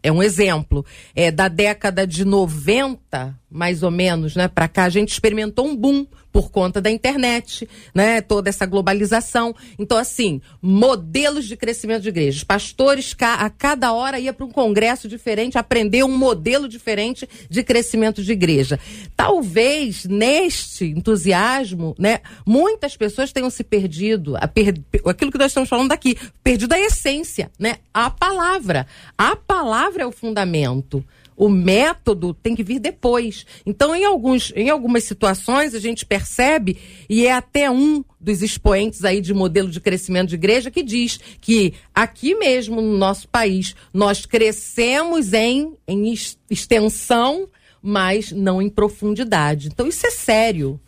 [0.02, 0.84] É um exemplo.
[1.14, 5.76] É, da década de 90, mais ou menos, né, para cá, a gente experimentou um
[5.76, 9.54] boom por conta da internet, né, toda essa globalização.
[9.78, 12.44] Então, assim, modelos de crescimento de igrejas.
[12.44, 18.22] Pastores a cada hora ia para um congresso diferente, aprender um modelo diferente de crescimento
[18.22, 18.78] de igreja.
[19.16, 25.68] Talvez neste entusiasmo, né, muitas pessoas tenham se perdido, a per- aquilo que nós estamos
[25.68, 28.86] falando aqui, perdido a essência, né, a palavra.
[29.18, 31.04] A palavra é o fundamento.
[31.40, 33.46] O método tem que vir depois.
[33.64, 36.76] Então, em, alguns, em algumas situações, a gente percebe,
[37.08, 41.18] e é até um dos expoentes aí de modelo de crescimento de igreja que diz
[41.40, 47.48] que aqui mesmo no nosso país nós crescemos em, em ex- extensão,
[47.82, 49.68] mas não em profundidade.
[49.68, 50.78] Então, isso é sério.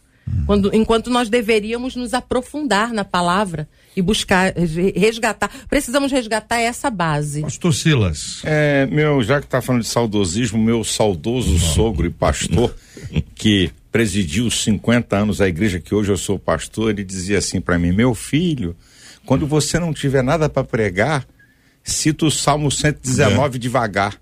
[0.44, 3.66] Quando, enquanto nós deveríamos nos aprofundar na palavra
[3.97, 5.51] e buscar re- resgatar.
[5.68, 7.43] Precisamos resgatar essa base.
[7.43, 8.40] Pastor Silas.
[8.45, 12.74] É, meu, já que tá falando de saudosismo, meu saudoso sogro e pastor,
[13.34, 17.78] que presidiu 50 anos a igreja que hoje eu sou pastor, ele dizia assim para
[17.78, 18.74] mim: Meu filho,
[19.26, 21.26] quando você não tiver nada para pregar,
[21.84, 24.16] cita o Salmo 119 devagar.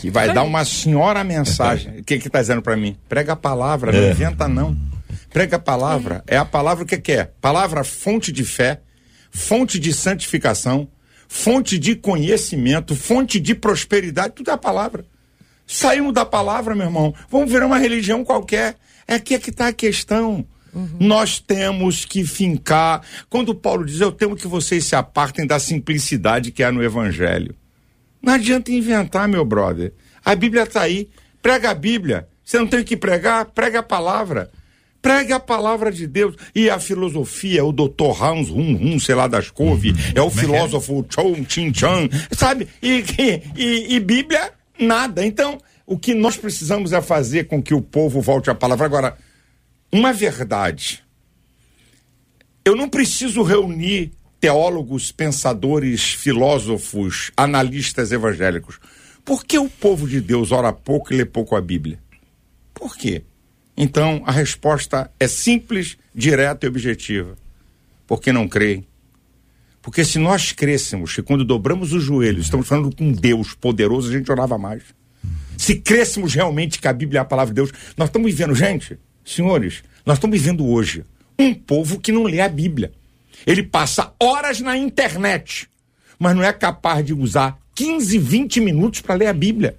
[0.00, 2.00] que vai dar uma senhora mensagem.
[2.00, 2.96] O que que tá dizendo para mim?
[3.08, 4.76] Prega a palavra, não inventa não.
[5.30, 6.22] Prega a palavra.
[6.26, 7.24] É a palavra o que que é?
[7.40, 8.80] Palavra fonte de fé,
[9.30, 10.88] fonte de santificação,
[11.28, 15.04] fonte de conhecimento, fonte de prosperidade, tudo é a palavra.
[15.66, 17.14] Saímos da palavra, meu irmão.
[17.30, 18.76] Vamos virar uma religião qualquer.
[19.06, 20.44] É aqui é que está a questão.
[20.98, 23.02] Nós temos que fincar.
[23.28, 27.54] Quando Paulo diz, eu temo que vocês se apartem da simplicidade que há no Evangelho.
[28.22, 29.92] Não adianta inventar, meu brother.
[30.24, 31.08] A Bíblia está aí.
[31.40, 32.28] Prega a Bíblia.
[32.44, 33.46] Você não tem que pregar?
[33.46, 34.50] Prega a palavra.
[35.02, 36.34] Pregue a palavra de Deus.
[36.54, 41.04] E a filosofia, o doutor Hans Hum Hum, sei lá das couve, é o filósofo
[41.08, 42.68] Chou Chin Chan, sabe?
[42.82, 45.24] E, e, e, e Bíblia, nada.
[45.24, 48.86] Então, o que nós precisamos é fazer com que o povo volte à palavra.
[48.86, 49.16] Agora,
[49.92, 51.02] uma verdade.
[52.64, 58.78] Eu não preciso reunir teólogos, pensadores, filósofos, analistas evangélicos.
[59.24, 61.98] Por que o povo de Deus ora pouco e lê pouco a Bíblia?
[62.72, 63.22] Por quê?
[63.82, 67.34] Então, a resposta é simples, direta e objetiva.
[68.06, 68.86] Porque não creem.
[69.80, 74.12] Porque se nós crêssemos que quando dobramos os joelhos, estamos falando com Deus poderoso, a
[74.12, 74.82] gente orava mais.
[75.56, 78.98] Se crêssemos realmente que a Bíblia é a palavra de Deus, nós estamos vivendo, gente,
[79.24, 81.02] senhores, nós estamos vivendo hoje
[81.38, 82.92] um povo que não lê a Bíblia.
[83.46, 85.70] Ele passa horas na internet,
[86.18, 89.78] mas não é capaz de usar 15, 20 minutos para ler a Bíblia.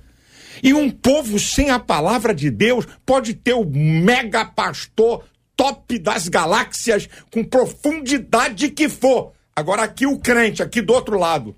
[0.62, 5.24] E um povo sem a palavra de Deus pode ter o mega pastor
[5.56, 9.34] top das galáxias com profundidade que for.
[9.56, 11.56] Agora aqui o crente, aqui do outro lado,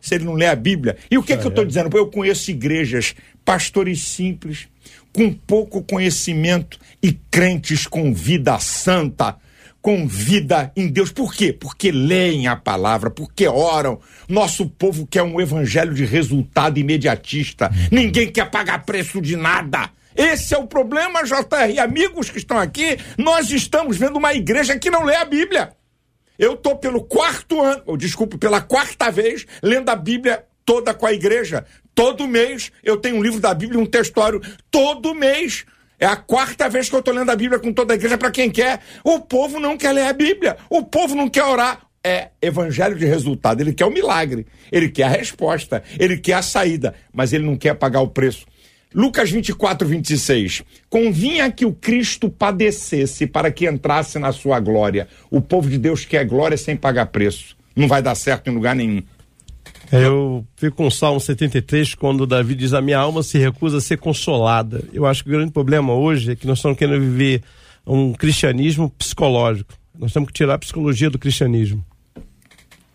[0.00, 0.96] se ele não lê a Bíblia.
[1.10, 1.96] E o que, que eu estou dizendo?
[1.96, 4.68] Eu conheço igrejas, pastores simples,
[5.12, 9.36] com pouco conhecimento e crentes com vida santa,
[9.82, 11.10] com vida em Deus.
[11.10, 11.52] Por quê?
[11.52, 14.00] Porque leem a palavra, porque oram.
[14.28, 17.70] Nosso povo quer um evangelho de resultado imediatista.
[17.90, 19.90] Ninguém quer pagar preço de nada.
[20.14, 21.80] Esse é o problema, JR.
[21.82, 25.72] Amigos que estão aqui, nós estamos vendo uma igreja que não lê a Bíblia.
[26.38, 31.06] Eu tô pelo quarto ano, ou desculpe, pela quarta vez, lendo a Bíblia toda com
[31.06, 31.66] a igreja.
[31.94, 34.40] Todo mês eu tenho um livro da Bíblia, um textório.
[34.70, 35.64] Todo mês.
[36.02, 38.32] É a quarta vez que eu tô lendo a Bíblia com toda a igreja para
[38.32, 38.80] quem quer.
[39.04, 40.56] O povo não quer ler a Bíblia.
[40.68, 41.86] O povo não quer orar.
[42.02, 43.60] É evangelho de resultado.
[43.60, 44.44] Ele quer o milagre.
[44.72, 45.80] Ele quer a resposta.
[46.00, 46.92] Ele quer a saída.
[47.12, 48.44] Mas ele não quer pagar o preço.
[48.92, 50.64] Lucas 24, 26.
[50.90, 55.06] Convinha que o Cristo padecesse para que entrasse na sua glória.
[55.30, 57.56] O povo de Deus quer glória sem pagar preço.
[57.76, 59.04] Não vai dar certo em lugar nenhum.
[59.92, 63.80] Eu fico com o Salmo 73, quando Davi diz: A minha alma se recusa a
[63.80, 64.82] ser consolada.
[64.92, 67.42] Eu acho que o grande problema hoje é que nós estamos querendo viver
[67.86, 69.74] um cristianismo psicológico.
[69.98, 71.84] Nós temos que tirar a psicologia do cristianismo.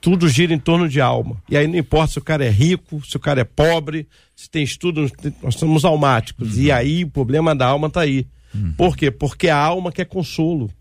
[0.01, 1.37] Tudo gira em torno de alma.
[1.49, 4.49] E aí não importa se o cara é rico, se o cara é pobre, se
[4.49, 5.09] tem estudo,
[5.43, 6.55] nós somos almáticos.
[6.55, 6.63] Uhum.
[6.63, 8.25] E aí o problema da alma está aí.
[8.55, 8.73] Uhum.
[8.77, 9.11] Por quê?
[9.11, 10.71] Porque a alma quer consolo.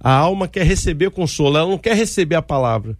[0.00, 2.96] A alma quer receber consolo, ela não quer receber a palavra.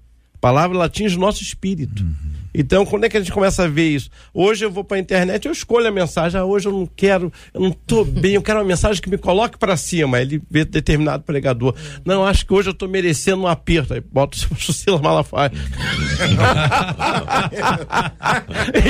[0.47, 2.05] Palavra ela atinge o nosso espírito.
[2.05, 2.15] Uhum.
[2.55, 4.09] Então, quando é que a gente começa a ver isso?
[4.33, 6.41] Hoje eu vou para a internet, eu escolho a mensagem.
[6.41, 9.19] Ah, hoje eu não quero, eu não estou bem, eu quero uma mensagem que me
[9.19, 10.21] coloque para cima.
[10.21, 11.75] Ele vê determinado pregador.
[12.05, 13.93] Não, acho que hoje eu estou merecendo um aperto.
[13.93, 15.51] Aí bota o Silas Malafaia.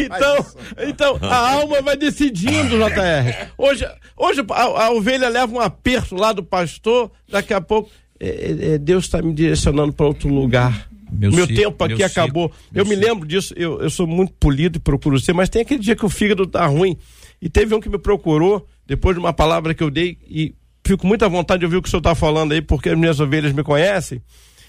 [0.04, 0.46] então,
[0.88, 3.48] então, a alma vai decidindo, JR.
[3.56, 7.88] Hoje, hoje a, a ovelha leva um aperto lá do pastor, daqui a pouco.
[8.20, 10.94] É, é, Deus está me direcionando para outro lugar.
[11.18, 12.48] Meu, meu ciclo, tempo aqui meu acabou.
[12.48, 13.08] Ciclo, eu me ciclo.
[13.08, 16.04] lembro disso, eu, eu sou muito polido e procuro ser, mas tem aquele dia que
[16.04, 16.96] o fígado tá ruim.
[17.40, 20.54] E teve um que me procurou, depois de uma palavra que eu dei, e
[20.86, 22.98] fico muito à vontade de ouvir o que o senhor está falando aí, porque as
[22.98, 24.22] minhas ovelhas me conhecem.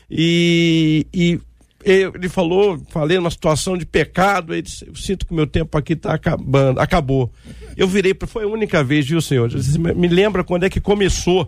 [0.09, 1.39] E, e
[1.83, 5.93] ele falou, falei numa situação de pecado, ele disse, eu sinto que meu tempo aqui
[5.93, 7.31] está acabando, acabou.
[7.75, 9.47] Eu virei, foi a única vez, viu, senhor?
[9.47, 11.47] Disse, me lembra quando é que começou,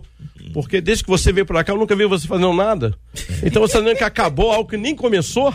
[0.54, 2.94] porque desde que você veio para cá, eu nunca vi você fazendo nada.
[3.42, 5.52] Então você não que acabou algo que nem começou.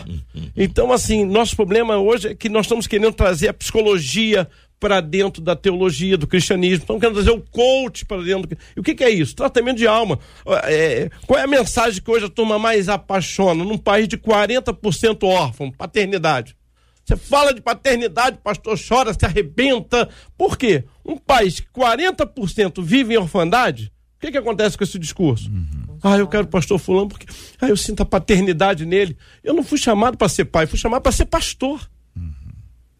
[0.56, 4.48] Então, assim, nosso problema hoje é que nós estamos querendo trazer a psicologia
[4.78, 6.82] para dentro da teologia, do cristianismo.
[6.82, 8.48] Estamos querendo trazer o coach para dentro.
[8.48, 8.58] Do...
[8.76, 9.34] E o que, que, é isso?
[9.34, 10.18] Tratamento de alma.
[10.64, 13.64] É, qual é a mensagem que hoje a turma mais apaixona?
[13.64, 16.56] Num país de 40% órfão, paternidade.
[17.04, 20.08] Você fala de paternidade, o pastor chora, se arrebenta.
[20.36, 20.84] Por quê?
[21.04, 25.50] Um país que 40% vive em orfandade, o que, que acontece com esse discurso?
[25.50, 25.98] Uhum.
[26.02, 27.26] Ah, eu quero o pastor fulano porque
[27.60, 29.16] ah, eu sinto a paternidade nele.
[29.44, 31.88] Eu não fui chamado para ser pai, fui chamado para ser pastor.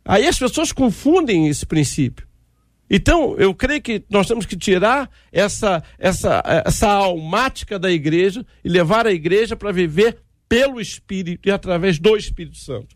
[0.06, 2.26] Aí as pessoas confundem esse princípio.
[2.88, 8.68] Então, eu creio que nós temos que tirar essa, essa, essa almática da igreja e
[8.68, 12.94] levar a igreja para viver pelo Espírito e através do Espírito Santo.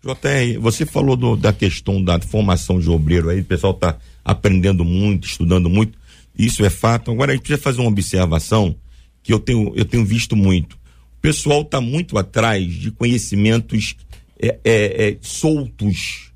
[0.00, 4.84] JR, você falou do, da questão da formação de obreiro aí, o pessoal está aprendendo
[4.84, 5.98] muito, estudando muito,
[6.38, 7.10] isso é fato.
[7.10, 8.76] Agora a gente precisa fazer uma observação
[9.22, 10.74] que eu tenho, eu tenho visto muito.
[10.74, 13.96] O pessoal está muito atrás de conhecimentos
[14.40, 16.31] é, é, é, soltos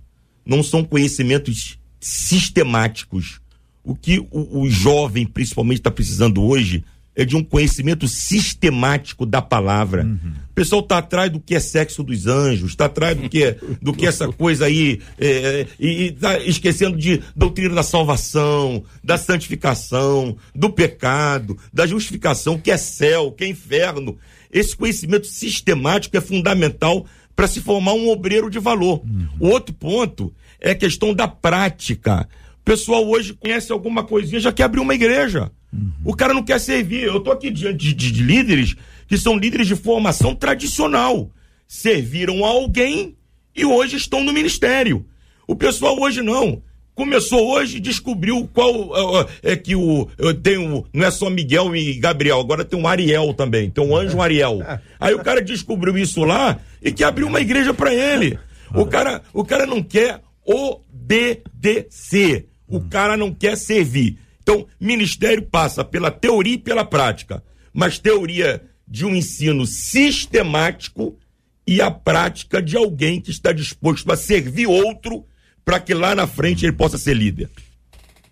[0.47, 3.41] não são conhecimentos sistemáticos.
[3.83, 6.85] O que o, o jovem, principalmente, está precisando hoje
[7.17, 10.05] é de um conhecimento sistemático da palavra.
[10.05, 10.33] Uhum.
[10.51, 13.59] O pessoal está atrás do que é sexo dos anjos, está atrás do que, é,
[13.81, 19.17] do que essa coisa aí, é, é e está esquecendo de doutrina da salvação, da
[19.17, 24.19] santificação, do pecado, da justificação, o que é céu, o que é inferno.
[24.53, 29.03] Esse conhecimento sistemático é fundamental para se formar um obreiro de valor.
[29.05, 29.29] Uhum.
[29.39, 32.27] O outro ponto é a questão da prática.
[32.61, 35.53] O pessoal hoje conhece alguma coisinha, já quer abrir uma igreja.
[35.71, 35.93] Uhum.
[36.03, 37.05] O cara não quer servir.
[37.05, 38.75] Eu estou aqui diante de, de, de líderes
[39.07, 41.31] que são líderes de formação tradicional.
[41.69, 43.15] Serviram a alguém
[43.55, 45.05] e hoje estão no ministério.
[45.47, 46.63] O pessoal hoje não
[46.97, 51.95] começou hoje descobriu qual uh, é que o eu tenho não é só Miguel e
[51.99, 54.61] Gabriel agora tem um Ariel também tem um anjo Ariel.
[54.99, 58.39] Aí o cara descobriu isso lá e que abriu uma igreja para ele.
[58.75, 61.29] O cara o cara não quer obedecer
[62.67, 64.19] o cara não quer servir.
[64.43, 67.43] Então ministério passa pela teoria e pela prática
[67.75, 71.19] mas teoria de um ensino sistemático
[71.67, 75.27] e a prática de alguém que está disposto a servir outro
[75.67, 77.51] para que lá na frente ele possa ser líder.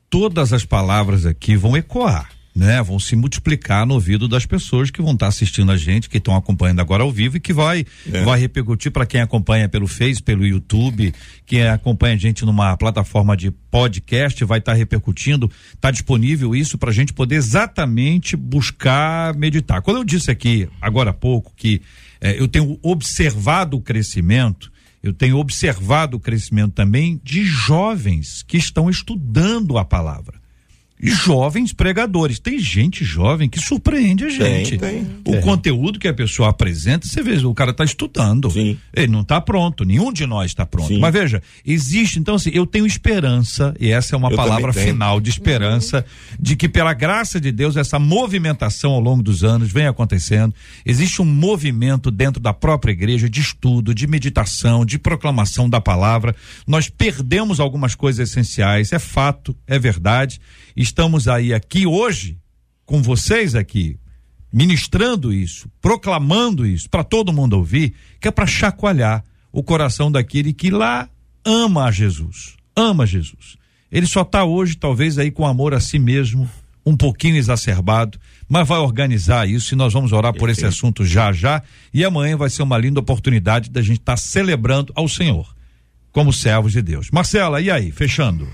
[0.08, 2.80] Todas as palavras aqui vão ecoar, né?
[2.80, 6.18] Vão se multiplicar no ouvido das pessoas que vão estar tá assistindo a gente, que
[6.18, 8.22] estão acompanhando agora ao vivo e que vai é.
[8.22, 11.12] vai repercutir para quem acompanha pelo Face, pelo YouTube,
[11.44, 16.78] quem acompanha a gente numa plataforma de podcast, vai estar tá repercutindo, está disponível isso
[16.78, 19.82] para a gente poder exatamente buscar meditar.
[19.82, 21.82] Quando eu disse aqui agora há pouco que
[22.20, 24.72] eh, eu tenho observado o crescimento
[25.04, 30.40] eu tenho observado o crescimento também de jovens que estão estudando a palavra.
[31.00, 32.38] Jovens pregadores.
[32.38, 34.78] Tem gente jovem que surpreende a gente.
[34.78, 35.06] Tem, tem.
[35.26, 35.40] O É.
[35.40, 38.50] conteúdo que a pessoa apresenta, você vê, o cara está estudando.
[38.50, 38.78] Sim.
[38.94, 40.88] Ele não está pronto, nenhum de nós está pronto.
[40.88, 41.00] Sim.
[41.00, 45.20] Mas veja, existe, então assim, eu tenho esperança, e essa é uma Eu palavra final
[45.20, 46.04] de esperança,
[46.38, 50.54] de que pela graça de Deus, essa movimentação ao longo dos anos vem acontecendo.
[50.86, 56.34] Existe um movimento dentro da própria igreja de estudo, de meditação, de proclamação da palavra.
[56.66, 60.40] Nós perdemos algumas coisas essenciais, é fato, é verdade.
[60.76, 62.36] Estamos aí aqui hoje,
[62.84, 63.98] com vocês aqui,
[64.52, 70.52] ministrando isso, proclamando isso para todo mundo ouvir, que é para chacoalhar o coração daquele
[70.52, 71.08] que lá
[71.44, 73.56] ama a Jesus, ama Jesus.
[73.90, 76.50] Ele só está hoje talvez aí com amor a si mesmo,
[76.84, 78.18] um pouquinho exacerbado,
[78.48, 81.62] mas vai organizar isso e nós vamos orar por esse assunto já já
[81.92, 85.54] e amanhã vai ser uma linda oportunidade da gente estar celebrando ao Senhor
[86.12, 87.10] como servos de Deus.
[87.10, 88.46] Marcela, e aí, fechando?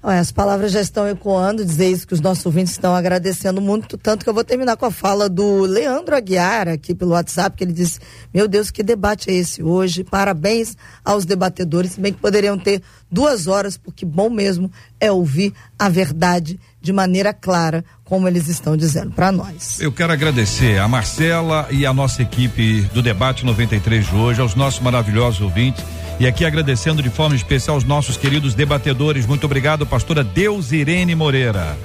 [0.00, 4.22] As palavras já estão ecoando, dizer isso que os nossos ouvintes estão agradecendo muito, tanto
[4.22, 7.72] que eu vou terminar com a fala do Leandro Aguiar aqui pelo WhatsApp, que ele
[7.72, 7.98] disse:
[8.32, 10.04] Meu Deus, que debate é esse hoje?
[10.04, 12.80] Parabéns aos debatedores, se bem que poderiam ter
[13.10, 14.70] duas horas, porque bom mesmo
[15.00, 19.80] é ouvir a verdade de maneira clara, como eles estão dizendo para nós.
[19.80, 24.54] Eu quero agradecer a Marcela e a nossa equipe do Debate 93 de hoje, aos
[24.54, 25.84] nossos maravilhosos ouvintes.
[26.20, 29.24] E aqui agradecendo de forma especial aos nossos queridos debatedores.
[29.24, 31.76] Muito obrigado, pastora Deus Irene Moreira.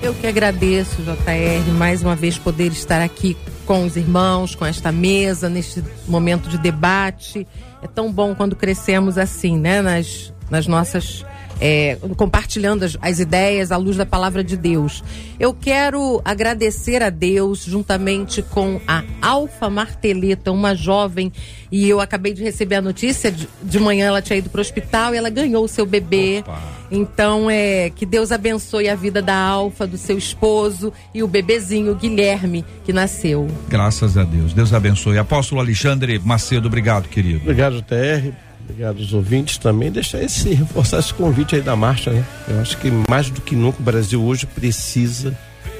[0.00, 3.36] Eu que agradeço, JR, mais uma vez poder estar aqui
[3.66, 7.46] com os irmãos, com esta mesa, neste momento de debate.
[7.82, 9.82] É tão bom quando crescemos assim, né?
[9.82, 11.24] Nas, nas nossas.
[11.60, 15.04] É, compartilhando as, as ideias à luz da palavra de Deus.
[15.38, 21.32] Eu quero agradecer a Deus juntamente com a Alfa Marteleta, uma jovem,
[21.70, 24.62] e eu acabei de receber a notícia, de, de manhã ela tinha ido para o
[24.62, 26.42] hospital e ela ganhou o seu bebê.
[26.90, 31.94] Então, é que Deus abençoe a vida da Alfa, do seu esposo e o bebezinho
[31.94, 33.46] Guilherme que nasceu.
[33.68, 34.52] Graças a Deus.
[34.52, 35.18] Deus abençoe.
[35.18, 37.42] Apóstolo Alexandre Macedo, obrigado, querido.
[37.42, 38.49] Obrigado, TR.
[38.70, 39.90] Obrigado aos ouvintes também.
[39.90, 42.24] Deixar esse, reforçar esse convite aí da marcha, né?
[42.48, 45.36] Eu acho que mais do que nunca o Brasil hoje precisa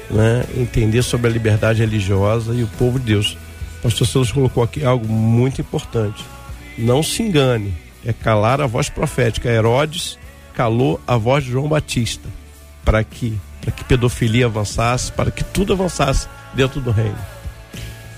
[0.09, 3.37] né, entender sobre a liberdade religiosa e o povo de Deus.
[3.79, 6.23] O pastor Silas colocou aqui algo muito importante.
[6.77, 7.73] Não se engane,
[8.05, 9.49] é calar a voz profética.
[9.49, 10.19] Herodes
[10.53, 12.27] calou a voz de João Batista
[12.83, 17.17] para que, para que pedofilia avançasse, para que tudo avançasse dentro do reino.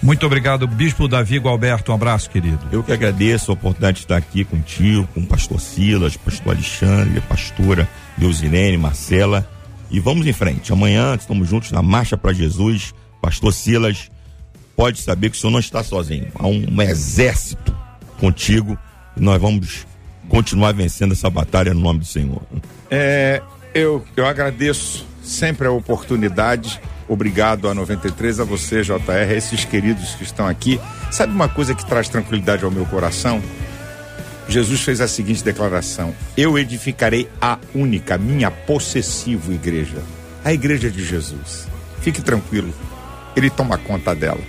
[0.03, 1.93] Muito obrigado, Bispo Davi Gualberto.
[1.93, 2.59] Um abraço, querido.
[2.73, 7.21] Eu que agradeço a oportunidade de estar aqui contigo, com o pastor Silas, pastor Alexandre,
[7.21, 7.87] pastora
[8.17, 9.49] Deusirene, Marcela.
[9.89, 10.73] E vamos em frente.
[10.73, 12.93] Amanhã estamos juntos na Marcha para Jesus.
[13.21, 14.11] Pastor Silas,
[14.75, 16.27] pode saber que o senhor não está sozinho.
[16.35, 17.73] Há um exército
[18.19, 18.77] contigo
[19.15, 19.87] e nós vamos
[20.27, 22.41] continuar vencendo essa batalha no nome do Senhor.
[22.91, 23.41] É,
[23.73, 26.81] eu, eu agradeço sempre a oportunidade.
[27.07, 30.79] Obrigado a 93, a você, JR, a esses queridos que estão aqui.
[31.11, 33.41] Sabe uma coisa que traz tranquilidade ao meu coração?
[34.47, 40.01] Jesus fez a seguinte declaração: Eu edificarei a única, minha possessiva igreja,
[40.43, 41.67] a igreja de Jesus.
[42.01, 42.73] Fique tranquilo,
[43.35, 44.41] ele toma conta dela.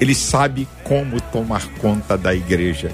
[0.00, 2.90] Ele sabe como tomar conta da igreja.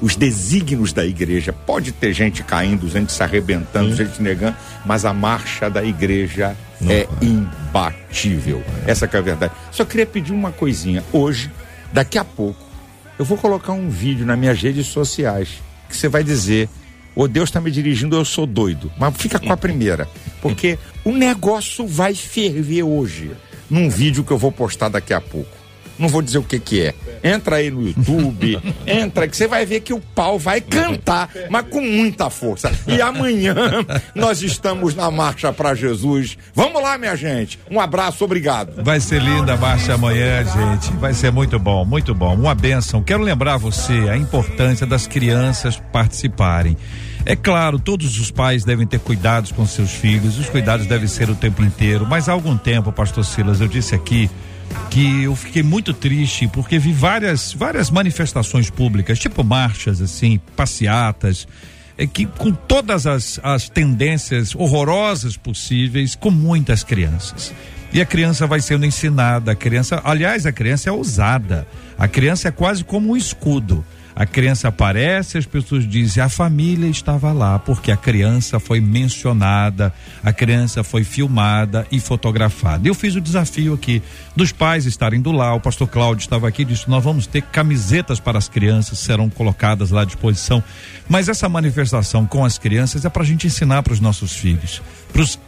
[0.00, 1.52] Os desígnios da igreja.
[1.52, 6.56] Pode ter gente caindo, gente se arrebentando, gente negando, mas a marcha da igreja
[6.88, 8.62] é imbatível.
[8.86, 9.52] Essa que é a verdade.
[9.70, 11.02] Só queria pedir uma coisinha.
[11.12, 11.50] Hoje,
[11.92, 12.60] daqui a pouco,
[13.18, 16.68] eu vou colocar um vídeo nas minhas redes sociais que você vai dizer:
[17.14, 18.92] Ô Deus está me dirigindo, eu sou doido.
[18.98, 20.06] Mas fica com a primeira,
[20.42, 23.30] porque o negócio vai ferver hoje
[23.70, 25.55] num vídeo que eu vou postar daqui a pouco.
[25.98, 26.94] Não vou dizer o que que é.
[27.22, 31.66] Entra aí no YouTube, entra que você vai ver que o pau vai cantar, mas
[31.68, 32.72] com muita força.
[32.86, 33.54] E amanhã
[34.14, 36.36] nós estamos na marcha para Jesus.
[36.54, 37.58] Vamos lá, minha gente.
[37.70, 38.82] Um abraço, obrigado.
[38.82, 40.92] Vai ser linda a marcha amanhã, gente.
[40.98, 42.34] Vai ser muito bom, muito bom.
[42.34, 43.02] Uma benção.
[43.02, 46.76] Quero lembrar você a importância das crianças participarem.
[47.28, 51.28] É claro, todos os pais devem ter cuidados com seus filhos, os cuidados devem ser
[51.28, 54.30] o tempo inteiro, mas há algum tempo, pastor Silas, eu disse aqui
[54.90, 61.46] que eu fiquei muito triste porque vi várias várias manifestações públicas, tipo marchas assim, passeatas,
[61.98, 67.52] é que com todas as, as tendências horrorosas possíveis, com muitas crianças.
[67.92, 71.66] E a criança vai sendo ensinada, a criança, aliás, a criança é ousada.
[71.98, 73.84] A criança é quase como um escudo.
[74.14, 79.92] A criança aparece, as pessoas dizem a família estava lá, porque a criança foi mencionada,
[80.24, 82.88] a criança foi filmada e fotografada.
[82.88, 84.02] Eu fiz o desafio aqui
[84.36, 85.54] dos pais estarem do lá.
[85.54, 89.30] O pastor Cláudio estava aqui e disse: Nós vamos ter camisetas para as crianças, serão
[89.30, 90.62] colocadas lá à disposição.
[91.08, 94.82] Mas essa manifestação com as crianças é para a gente ensinar para os nossos filhos.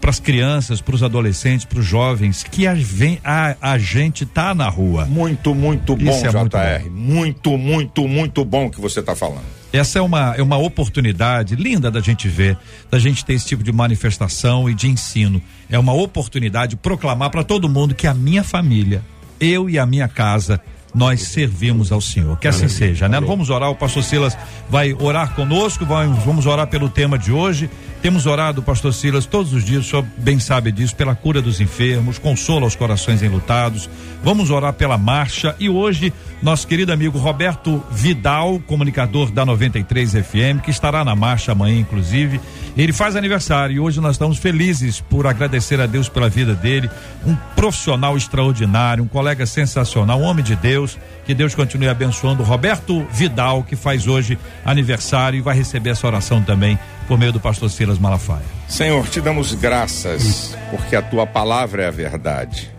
[0.00, 4.24] para as crianças, para os adolescentes, para os jovens, que a, vem, a, a gente
[4.24, 5.04] tá na rua.
[5.04, 6.38] Muito, muito bom, Isso é JR.
[6.38, 6.90] muito bom.
[6.90, 9.57] Muito, muito, muito bom que você está falando.
[9.72, 12.56] Essa é uma, é uma oportunidade linda da gente ver,
[12.90, 15.42] da gente ter esse tipo de manifestação e de ensino.
[15.68, 19.02] É uma oportunidade de proclamar para todo mundo que a minha família,
[19.38, 20.60] eu e a minha casa,
[20.94, 22.38] nós servimos ao Senhor.
[22.38, 23.20] Que assim seja, né?
[23.20, 24.36] Vamos orar, o pastor Silas
[24.70, 27.70] vai orar conosco, vamos, vamos orar pelo tema de hoje.
[28.00, 31.60] Temos orado, pastor Silas, todos os dias, o senhor bem sabe disso, pela cura dos
[31.60, 33.90] enfermos, consola os corações enlutados.
[34.22, 40.62] Vamos orar pela marcha e hoje, nosso querido amigo Roberto Vidal, comunicador da 93 FM,
[40.62, 42.40] que estará na marcha amanhã, inclusive.
[42.76, 46.88] Ele faz aniversário e hoje nós estamos felizes por agradecer a Deus pela vida dele.
[47.26, 50.96] Um profissional extraordinário, um colega sensacional, um homem de Deus.
[51.26, 52.44] Que Deus continue abençoando.
[52.44, 56.78] Roberto Vidal, que faz hoje aniversário e vai receber essa oração também
[57.08, 58.44] por meio do pastor Silas Malafaia.
[58.68, 62.70] Senhor, te damos graças porque a tua palavra é a verdade.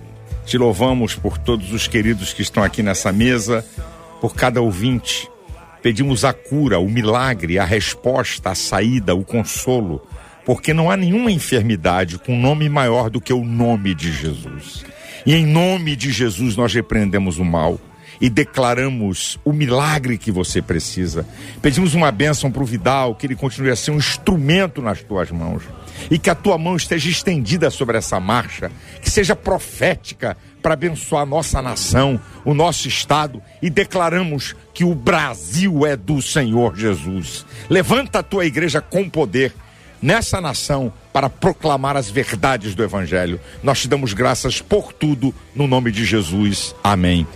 [0.46, 3.66] Te louvamos por todos os queridos que estão aqui nessa mesa,
[4.22, 5.28] por cada ouvinte.
[5.82, 10.06] Pedimos a cura, o milagre, a resposta, a saída, o consolo,
[10.46, 14.86] porque não há nenhuma enfermidade com nome maior do que o nome de Jesus.
[15.26, 17.80] E em nome de Jesus nós repreendemos o mal
[18.20, 21.26] e declaramos o milagre que você precisa.
[21.62, 25.32] Pedimos uma bênção para o Vidal, que ele continue a ser um instrumento nas tuas
[25.32, 25.64] mãos.
[26.10, 31.26] E que a tua mão esteja estendida sobre essa marcha, que seja profética para abençoar
[31.26, 37.46] nossa nação, o nosso estado, e declaramos que o Brasil é do Senhor Jesus.
[37.70, 39.54] Levanta a tua igreja com poder
[40.02, 43.40] nessa nação para proclamar as verdades do Evangelho.
[43.62, 46.76] Nós te damos graças por tudo, no nome de Jesus.
[46.84, 47.28] Amém.